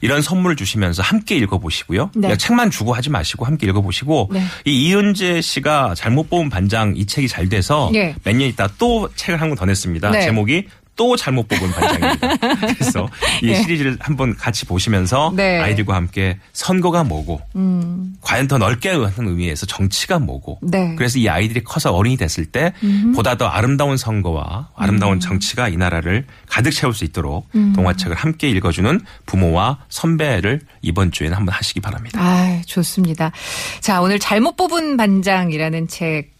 이런 0.01 0.21
선물을 0.21 0.55
주시면서 0.57 1.01
함께 1.01 1.35
읽어보시고요. 1.37 2.11
네. 2.15 2.35
책만 2.37 2.71
주고 2.71 2.93
하지 2.93 3.09
마시고 3.09 3.45
함께 3.45 3.67
읽어보시고 3.67 4.29
네. 4.33 4.43
이 4.65 4.87
이은재 4.89 5.41
씨가 5.41 5.93
잘못 5.95 6.29
뽑은 6.29 6.49
반장 6.49 6.93
이 6.95 7.05
책이 7.05 7.27
잘 7.29 7.47
돼서 7.49 7.89
예. 7.93 8.15
몇년 8.23 8.47
있다 8.49 8.67
또 8.77 9.09
책을 9.15 9.39
한 9.41 9.47
권 9.49 9.57
더 9.57 9.65
냈습니다. 9.65 10.11
네. 10.11 10.21
제목이 10.23 10.67
또 10.95 11.15
잘못 11.15 11.47
뽑은 11.47 11.71
반장입니다. 11.71 12.38
그래서 12.77 13.08
이 13.41 13.49
예. 13.49 13.56
시리즈를 13.56 13.97
한번 13.99 14.36
같이 14.36 14.65
보시면서 14.65 15.34
네. 15.36 15.60
아이들과 15.60 15.95
함께 15.95 16.38
선거가 16.53 17.03
뭐고 17.03 17.41
음, 17.56 18.15
과연 18.21 18.47
더 18.47 18.58
넓게 18.58 18.89
하는 18.89 19.12
의미에서 19.17 19.65
정치가 19.65 20.19
뭐고 20.19 20.60
네. 20.62 20.95
그래서 20.95 21.19
이 21.19 21.27
아이들이 21.27 21.63
커서 21.63 21.93
어른이 21.93 22.17
됐을 22.17 22.45
때 22.45 22.73
보다 23.15 23.36
더 23.38 23.47
아름다운 23.47 23.97
선거와 23.97 24.69
음. 24.71 24.84
아름다운 24.84 25.19
정치가 25.19 25.67
이 25.67 25.77
나라를 25.77 26.25
가득 26.47 26.71
채울 26.71 26.93
수 26.93 27.03
있도록 27.06 27.49
동화책을 27.75 28.15
함께 28.15 28.49
읽어주는 28.49 29.01
부모와 29.25 29.79
선배를 29.89 30.62
이번 30.82 31.12
주에는 31.12 31.36
한번 31.36 31.53
하시기 31.56 31.79
바랍니다. 31.79 32.19
아, 32.21 32.62
좋습니다. 32.65 33.32
자, 33.79 34.01
오늘 34.01 34.19
잘못 34.19 34.56
뽑은 34.56 34.97
반장이라는 34.97 35.88
책 35.88 36.32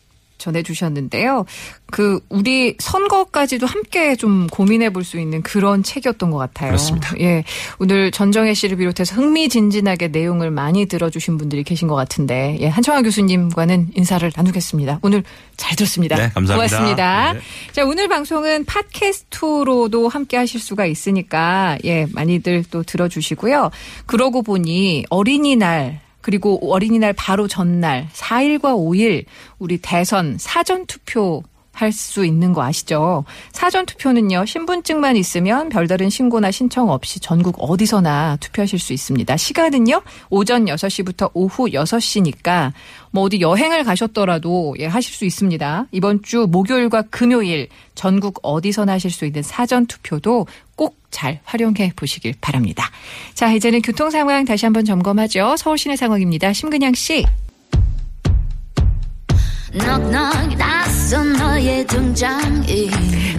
전해주셨는데요. 0.44 1.46
그, 1.92 2.20
우리 2.30 2.76
선거까지도 2.80 3.66
함께 3.66 4.16
좀 4.16 4.48
고민해 4.48 4.92
볼 4.92 5.04
수 5.04 5.20
있는 5.20 5.42
그런 5.42 5.84
책이었던 5.84 6.32
것 6.32 6.38
같아요. 6.38 6.70
그렇습니다. 6.70 7.14
예. 7.20 7.44
오늘 7.80 8.10
전정혜 8.10 8.54
씨를 8.54 8.78
비롯해서 8.78 9.16
흥미진진하게 9.16 10.08
내용을 10.08 10.50
많이 10.50 10.86
들어주신 10.86 11.38
분들이 11.38 11.64
계신 11.64 11.88
것 11.90 11.96
같은데, 11.96 12.58
예. 12.62 12.68
한청아 12.68 13.02
교수님과는 13.02 13.90
인사를 13.96 14.32
나누겠습니다. 14.34 15.00
오늘 15.02 15.24
잘 15.58 15.76
들었습니다. 15.76 16.16
네, 16.16 16.30
감사합니다. 16.34 16.56
고맙습니다. 16.56 17.34
네. 17.34 17.40
자, 17.74 17.84
오늘 17.86 18.08
방송은 18.08 18.66
팟캐스트로도 18.66 20.08
함께 20.08 20.38
하실 20.38 20.62
수가 20.62 20.86
있으니까, 20.86 21.78
예, 21.84 22.08
많이들 22.14 22.64
또 22.72 22.84
들어주시고요. 22.84 23.72
그러고 24.06 24.42
보니 24.42 25.06
어린이날, 25.10 26.00
그리고 26.24 26.72
어린이날 26.74 27.14
바로 27.14 27.48
전날, 27.50 28.08
4일과 28.14 28.74
5일, 28.74 29.26
우리 29.60 29.78
대선 29.78 30.38
사전 30.40 30.86
투표 30.86 31.44
할 31.74 31.92
수 31.92 32.26
있는 32.26 32.54
거 32.54 32.64
아시죠? 32.64 33.26
사전 33.52 33.86
투표는요, 33.86 34.46
신분증만 34.46 35.16
있으면 35.18 35.70
별다른 35.70 36.10
신고나 36.10 36.50
신청 36.52 36.90
없이 36.90 37.20
전국 37.20 37.56
어디서나 37.60 38.38
투표하실 38.40 38.80
수 38.80 38.94
있습니다. 38.94 39.36
시간은요, 39.36 40.02
오전 40.30 40.66
6시부터 40.66 41.32
오후 41.34 41.68
6시니까 41.68 42.72
뭐 43.12 43.24
어디 43.24 43.42
여행을 43.42 43.84
가셨더라도 43.84 44.76
예, 44.80 44.86
하실 44.86 45.14
수 45.14 45.26
있습니다. 45.26 45.88
이번 45.92 46.24
주 46.24 46.48
목요일과 46.50 47.04
금요일 47.10 47.68
전국 47.96 48.40
어디서나 48.42 48.94
하실 48.94 49.12
수 49.12 49.26
있는 49.26 49.44
사전 49.44 49.86
투표도 49.86 50.48
꼭 50.76 51.04
잘 51.14 51.40
활용해 51.46 51.94
보시길 51.96 52.34
바랍니다. 52.42 52.90
자, 53.34 53.54
이제는 53.54 53.82
교통 53.82 54.10
상황 54.10 54.44
다시 54.44 54.66
한번 54.66 54.84
점검하죠. 54.84 55.56
서울 55.58 55.78
시내 55.78 55.96
상황입니다. 55.96 56.52
심근양 56.52 56.94
씨. 56.96 57.24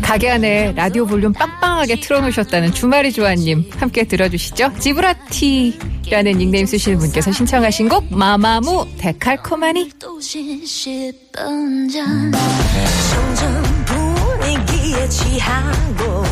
가게 0.00 0.30
안에 0.30 0.72
라디오 0.76 1.06
볼륨 1.06 1.32
빵빵하게 1.32 2.00
틀어놓으셨다는 2.00 2.72
주말이 2.72 3.10
조아님 3.12 3.68
함께 3.76 4.04
들어주시죠. 4.04 4.74
지브라티라는 4.78 6.38
닉네임 6.38 6.66
쓰시는 6.66 6.98
분께서 6.98 7.32
신청하신 7.32 7.88
곡 7.88 8.06
마마무 8.16 8.86
데칼코마니. 8.98 9.90
잔 11.90 12.32
점점 13.10 13.84
분위기에 13.86 15.08
취하고 15.08 16.24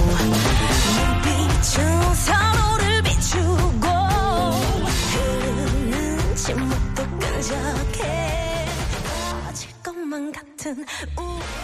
Oh. 10.65 11.62